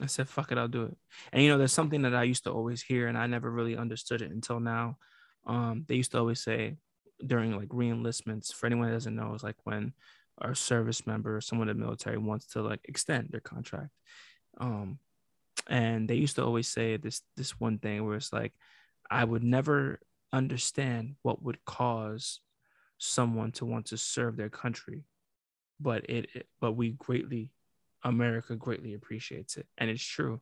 [0.00, 0.96] I said, fuck it, I'll do it.
[1.32, 3.76] And you know, there's something that I used to always hear, and I never really
[3.76, 4.98] understood it until now.
[5.46, 6.76] Um, they used to always say
[7.24, 9.94] during like reenlistments, for anyone that doesn't know, it's like when
[10.38, 13.90] our service member or someone in the military wants to like extend their contract.
[14.58, 14.98] Um,
[15.66, 18.52] and they used to always say this this one thing where it's like,
[19.10, 20.00] I would never
[20.32, 22.40] understand what would cause
[22.98, 25.04] someone to want to serve their country,
[25.80, 27.50] but it, it but we greatly
[28.06, 29.66] America greatly appreciates it.
[29.78, 30.40] And it's true.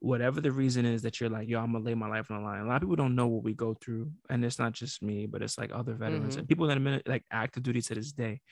[0.00, 2.44] Whatever the reason is that you're like, yo, I'm gonna lay my life on the
[2.44, 2.60] line.
[2.60, 4.12] A lot of people don't know what we go through.
[4.28, 6.40] And it's not just me, but it's like other veterans Mhm.
[6.40, 8.42] and people that are like active duty to this day.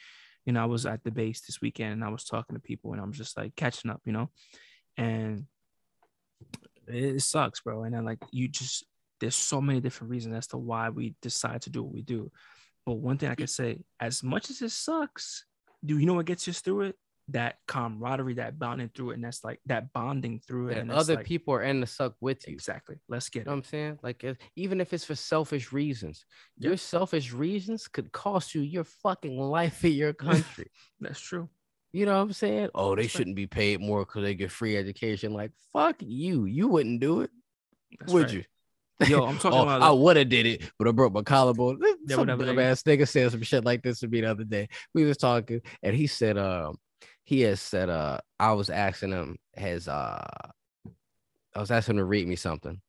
[0.46, 2.92] You know, I was at the base this weekend and I was talking to people
[2.92, 4.30] and I'm just like catching up, you know.
[4.96, 5.46] And
[6.86, 7.84] it sucks, bro.
[7.84, 8.84] And then like you just
[9.20, 12.30] there's so many different reasons as to why we decide to do what we do.
[12.84, 15.46] But one thing I can say, as much as it sucks,
[15.84, 16.96] do you know what gets us through it?
[17.28, 20.72] That camaraderie, that bonding through it, and that's like that bonding through it.
[20.78, 22.52] And And other like- people are in the suck with you.
[22.54, 22.96] exactly.
[23.08, 23.40] Let's get.
[23.40, 23.56] You get know what.
[23.58, 23.98] I'm saying?
[24.02, 26.26] Like, if, even if it's for selfish reasons,
[26.58, 26.68] Yep.
[26.68, 30.70] your selfish reasons could cost you your fucking life in your country.
[31.00, 31.48] That's true.
[31.92, 32.68] you know what I'm saying?
[32.74, 35.32] Oh, they That's shouldn't be paid more because they get free education.
[35.32, 36.44] Like, fuck you.
[36.44, 37.30] You wouldn't do it,
[38.00, 38.32] That's would right.
[38.34, 38.44] you?
[39.08, 41.80] Yo, I'm talking oh, about I would have did it, but I broke my collarbone.
[41.82, 42.70] Yeah, Some whatever, dumb nigga.
[42.70, 44.68] ass nigga said some shit like this to me the other day.
[44.94, 46.76] We was talking, and he said, um,
[47.24, 50.24] he has said, uh, I was asking him his uh
[51.56, 52.80] I was asking him to read me something,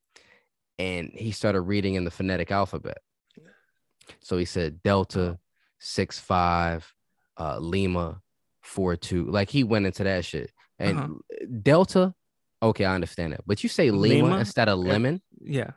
[0.78, 2.98] and he started reading in the phonetic alphabet.
[4.20, 5.38] So he said Delta
[5.78, 6.92] six five,
[7.38, 8.20] uh, Lima
[8.62, 9.24] four two.
[9.30, 10.52] Like he went into that shit.
[10.78, 11.46] And Uh-huh.
[11.62, 12.14] Delta,
[12.62, 13.40] okay, I understand that.
[13.46, 14.38] But you say Lima, Lima?
[14.38, 15.22] instead of lemon.
[15.40, 15.60] Yeah.
[15.62, 15.70] Yeah.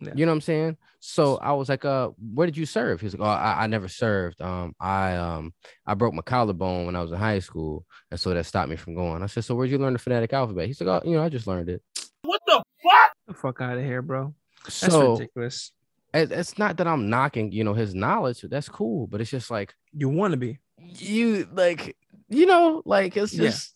[0.00, 0.76] You know what I'm saying?
[1.00, 3.00] So I was like, uh, where did you serve?
[3.00, 4.40] He's like, Oh, I, I never served.
[4.40, 5.52] Um, I um
[5.86, 8.76] I broke my collarbone when I was in high school, and so that stopped me
[8.76, 9.22] from going.
[9.22, 10.66] I said, So where'd you learn the phonetic alphabet?
[10.66, 11.82] He's like, Oh, you know, I just learned it.
[12.22, 13.12] What the fuck?
[13.28, 14.34] The fuck out of here, bro.
[14.64, 15.72] That's so ridiculous.
[16.14, 18.40] it- it's not that I'm knocking, you know, his knowledge.
[18.42, 20.58] That's cool, but it's just like You want to be.
[20.80, 21.96] you like,
[22.28, 23.46] you know, like it's Yeah.
[23.50, 23.74] just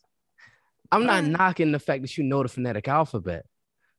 [0.90, 3.46] I'm not knocking the fact that you know the phonetic alphabet,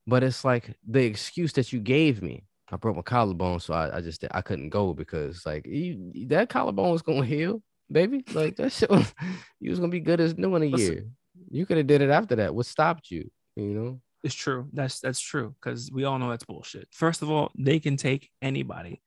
[0.08, 2.46] but it's like the excuse that you gave me.
[2.72, 6.50] I broke my collarbone, so I, I just I couldn't go because like you, that
[6.50, 8.24] collarbone was gonna heal, baby.
[8.34, 9.14] Like that shit was
[9.60, 10.94] you was gonna be good as new in a Listen.
[10.94, 11.06] year.
[11.50, 12.56] You could have did it after that.
[12.56, 13.30] What stopped you?
[13.56, 14.02] You know?
[14.24, 14.70] It's true.
[14.74, 16.88] That's that's true because we all know that's bullshit.
[16.92, 19.02] First of all, they can take anybody.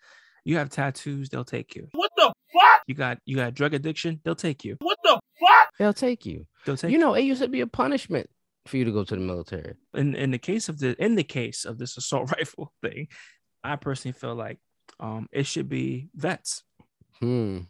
[0.45, 1.89] You have tattoos, they'll take you.
[1.93, 2.83] What the fuck?
[2.87, 4.77] You got you got drug addiction, they'll take you.
[4.81, 5.69] What the fuck?
[5.79, 6.47] They'll take you.
[6.65, 8.29] They'll take You know, it used to be a punishment
[8.69, 9.75] for you to go to the military.
[9.95, 13.09] in in the case of the in the case of this assault rifle thing,
[13.65, 14.59] I personally feel like
[15.01, 16.63] um it should be vets,
[17.21, 17.61] Hmm.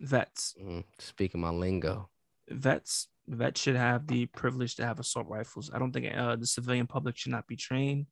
[0.00, 2.08] vets, Mm, Speaking my lingo.
[2.48, 5.70] vets, vets should have the privilege to have assault rifles.
[5.72, 8.06] I don't think uh, the civilian public should not be trained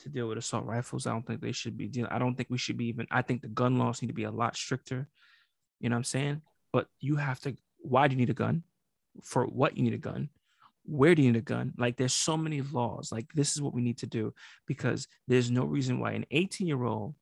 [0.00, 1.06] to deal with assault rifles.
[1.06, 2.10] I don't think they should be dealing.
[2.12, 3.06] I don't think we should be even.
[3.10, 5.08] I think the gun laws need to be a lot stricter.
[5.80, 6.42] You know what I'm saying?
[6.72, 7.56] But you have to.
[7.78, 8.64] Why do you need a gun?
[9.22, 10.30] For what you need a gun?
[10.84, 11.72] Where do you need a gun?
[11.78, 13.10] Like there's so many laws.
[13.10, 14.34] Like this is what we need to do
[14.66, 17.14] because there's no reason why an 18 year old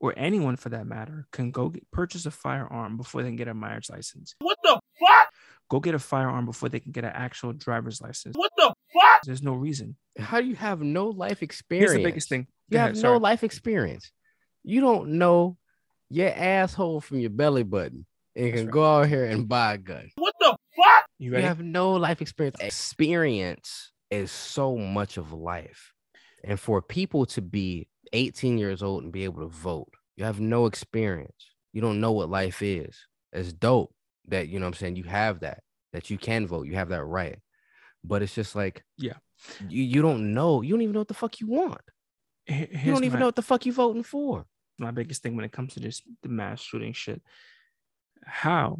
[0.00, 3.48] or anyone for that matter can go get, purchase a firearm before they can get
[3.48, 4.34] a marriage license.
[4.40, 5.28] What the fuck?
[5.70, 8.36] Go get a firearm before they can get an actual driver's license.
[8.36, 9.22] What the fuck?
[9.24, 9.96] There's no reason.
[10.18, 11.90] How do you have no life experience?
[11.92, 12.46] Here's the biggest thing.
[12.68, 13.18] You Go have no sorry.
[13.18, 14.10] life experience.
[14.64, 15.56] You don't know
[16.10, 18.06] your asshole from your belly button
[18.36, 18.72] and That's can right.
[18.72, 20.10] go out here and buy a gun.
[20.16, 21.06] What the fuck?
[21.18, 22.58] You You have no life experience.
[22.60, 25.92] Experience is so much of life.
[26.44, 30.40] And for people to be 18 years old and be able to vote, you have
[30.40, 31.44] no experience.
[31.72, 32.96] You don't know what life is.
[33.32, 33.94] It's dope
[34.28, 35.62] that, you know what I'm saying, you have that,
[35.92, 36.66] that you can vote.
[36.66, 37.38] You have that right.
[38.04, 39.14] But it's just like, Yeah.
[39.68, 40.62] you, you don't know.
[40.62, 41.80] You don't even know what the fuck you want.
[42.46, 44.46] Here- You don't even my- know what the fuck you voting for.
[44.78, 47.20] my biggest thing when it comes to this the mass shooting shit.
[48.24, 48.78] How,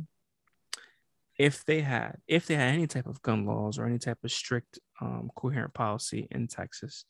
[1.39, 4.32] if they had, if they had any type of gun laws or any type of
[4.32, 7.05] strict, um, coherent policy in Texas,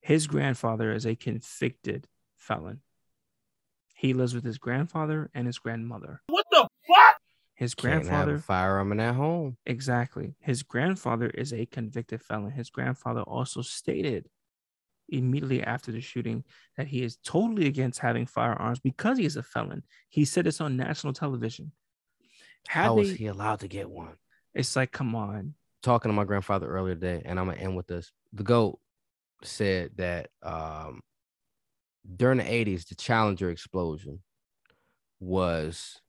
[0.00, 2.06] his grandfather is a convicted
[2.36, 2.80] felon.
[3.94, 6.22] He lives with his grandfather and his grandmother.
[6.28, 7.16] What the fuck?
[7.54, 9.58] His Can't have a grandfather, firearm in that home.
[9.66, 10.34] exactly.
[10.40, 12.52] His grandfather is a convicted felon.
[12.52, 14.26] His grandfather also stated
[15.10, 16.44] immediately after the shooting
[16.78, 19.82] that he is totally against having firearms because he is a felon.
[20.08, 21.72] He said this on national television.
[22.68, 24.16] Had How was he allowed to get one?
[24.54, 25.54] it's like, come on.
[25.82, 28.12] talking to my grandfather earlier today, and I'm gonna end with this.
[28.32, 28.78] The goat
[29.42, 31.00] said that um,
[32.16, 34.22] during the 80s, the Challenger explosion
[35.18, 36.00] was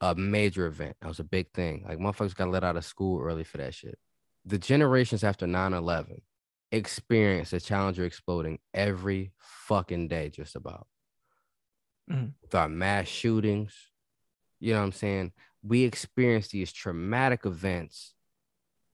[0.00, 0.96] a major event.
[1.00, 1.84] That was a big thing.
[1.88, 3.98] Like motherfuckers got let out of school early for that shit.
[4.44, 6.20] The generations after 9-11
[6.72, 10.86] experienced the Challenger exploding every fucking day, just about.
[12.10, 12.32] Mhm.
[12.42, 13.74] With our mass shootings,
[14.60, 15.32] you know what I'm saying?
[15.66, 18.14] We experience these traumatic events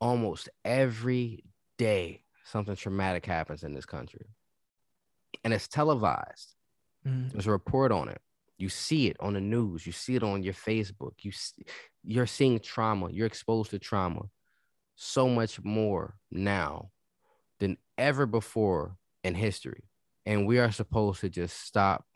[0.00, 1.44] almost every
[1.78, 2.24] day.
[2.44, 4.26] Something traumatic happens in this country,
[5.44, 6.54] and it's televised.
[7.06, 7.32] Mhm.
[7.32, 8.20] There's a report on it.
[8.58, 9.86] You see it on the news.
[9.86, 11.24] You see it on your Facebook.
[11.24, 11.64] You see,
[12.04, 13.10] you're seeing trauma.
[13.10, 14.22] You're exposed to trauma
[14.94, 16.90] so much more now
[17.58, 19.84] than ever before in history.
[20.26, 22.06] And we are supposed to just stop.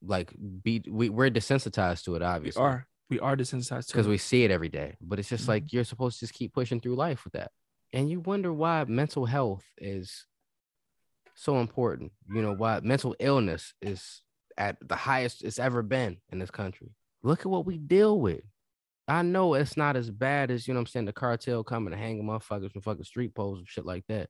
[0.00, 0.32] Like
[0.62, 2.62] be we, we're desensitized to it, obviously.
[2.62, 2.88] We are.
[3.10, 4.96] We are desensitized because we see it every day.
[5.00, 5.48] But it's just Mhm.
[5.48, 7.52] like you're supposed to just keep pushing through life with that.
[7.92, 10.26] And you wonder why mental health is
[11.34, 12.12] so important.
[12.28, 14.22] You know, why mental illness is
[14.56, 16.94] at the highest it's ever been in this country.
[17.22, 18.42] Look at what we deal with.
[19.06, 22.02] I know it's not as bad as, you know I'm saying, the cartel coming and
[22.02, 24.28] hanging motherfuckers from fucking street poles and shit like that.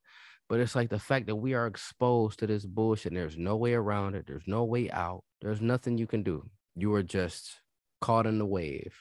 [0.49, 3.57] But it's like the fact that we are exposed to this bullshit and there's no
[3.57, 4.27] way around it.
[4.27, 5.25] There's no way out.
[5.41, 6.49] There's nothing you can do.
[6.77, 7.57] You are just
[8.01, 8.95] caught in the wave.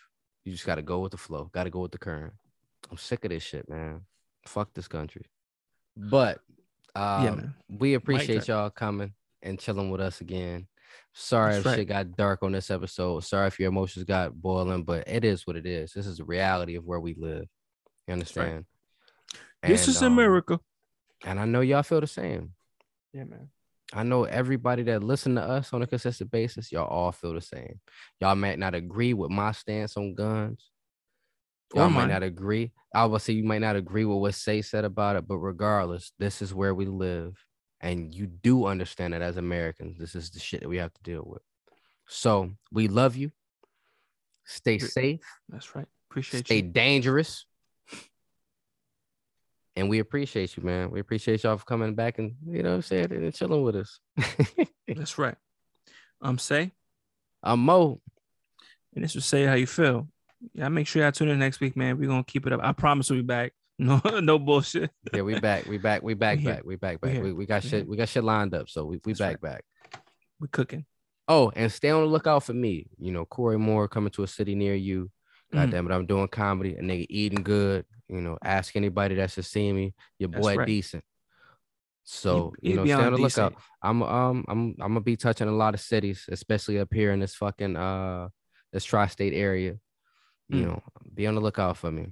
[0.45, 1.49] You just got to go with the flow.
[1.53, 2.33] Got to go with the current.
[2.89, 4.01] I'm sick of this shit, man.
[4.45, 5.25] Fuck this country.
[5.95, 6.39] But
[6.95, 7.53] um, yeah, man.
[7.67, 10.67] we appreciate y'all coming and chilling with us again.
[11.13, 11.75] Sorry That's if right.
[11.79, 13.21] shit got dark on this episode.
[13.23, 15.91] Sorry if your emotions got boiling, but it is what it is.
[15.91, 17.45] This is the reality of where we live.
[18.07, 18.65] You understand?
[19.63, 20.59] This And, is um, America.
[21.25, 22.53] and I know y'all feel the same.
[23.13, 23.49] Yeah, man.
[23.93, 27.41] I know everybody that listen to us on a consistent basis, y'all all feel the
[27.41, 27.79] same.
[28.19, 30.69] Y'all might not agree with my stance on guns.
[31.73, 32.71] Y'all might not agree.
[32.93, 36.11] I would say you might not agree with what Say said about it, but regardless,
[36.17, 37.37] this is where we live.
[37.81, 41.03] And you do understand that as Americans, this is the shit that we have to
[41.03, 41.41] deal with.
[42.07, 43.31] So we love you.
[44.45, 45.19] Stay safe,
[45.49, 45.85] That's right.
[46.09, 46.61] Appreciate stay you.
[46.61, 47.45] Stay dangerous.
[49.77, 50.89] And we appreciate you, man.
[50.89, 53.75] We appreciate y'all for coming back and you know what I'm saying and chilling with
[53.75, 53.99] us.
[54.87, 55.35] That's right.
[56.21, 56.71] Um, say,
[57.43, 58.01] I'm Mo.
[58.95, 60.07] and this will say how you feel.
[60.53, 61.99] Yeah, make sure y'all tune in next week, man.
[61.99, 62.59] We're gonna keep it up.
[62.63, 63.53] I promise we'll be back.
[63.79, 64.89] No, no bullshit.
[65.13, 65.67] Yeah, we back.
[65.67, 66.01] We back.
[66.01, 66.39] We back.
[66.39, 66.63] We back.
[66.65, 66.99] We back.
[66.99, 67.21] Back.
[67.21, 67.79] We, we got We shit.
[67.83, 67.89] here.
[67.91, 68.69] We got shit lined up.
[68.69, 69.37] So we, we That's back.
[69.43, 69.61] right.
[69.91, 70.01] Back.
[70.41, 70.85] We're cooking.
[71.27, 72.87] Oh, and stay on the lookout for me.
[72.97, 75.11] You know, Corey Moore coming to a city near you.
[75.53, 75.71] God Mhm.
[75.71, 76.73] damn it, I'm doing comedy.
[76.75, 77.85] A nigga eating good.
[78.09, 79.93] You know, ask anybody that's just seeing me.
[80.19, 80.65] Your boy right.
[80.65, 81.03] decent.
[82.03, 83.45] So He- you, know, stay on the decent.
[83.53, 83.61] lookout.
[83.81, 87.19] I'm um I'm I'm gonna be touching a lot of cities, especially up here in
[87.19, 88.29] this fucking uh
[88.71, 89.77] this tri-state area.
[90.49, 90.65] You Mm.
[90.67, 90.83] know,
[91.13, 92.07] be on the lookout for me.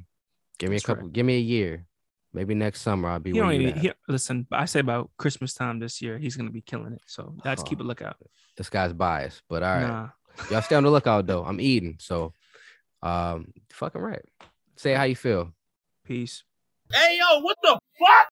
[0.60, 1.08] Give me That's a couple.
[1.10, 1.86] Give me a year.
[2.34, 3.30] Maybe next summer I'll be.
[3.30, 4.46] You don't you even he, listen.
[4.52, 7.02] I say about Christmas time this year, he's gonna be killing it.
[7.08, 7.86] So let's keep a Oh.
[7.86, 8.18] lookout.
[8.58, 9.88] This guy's biased, but all right.
[9.88, 10.10] Nah,
[10.52, 11.46] Y'all stay on the lookout though.
[11.46, 12.34] I'm eating, so
[13.02, 14.24] um, fucking right.
[14.76, 15.54] Say how you feel.
[16.06, 16.44] Peace.
[16.94, 18.28] Hey, yo, what the fuck?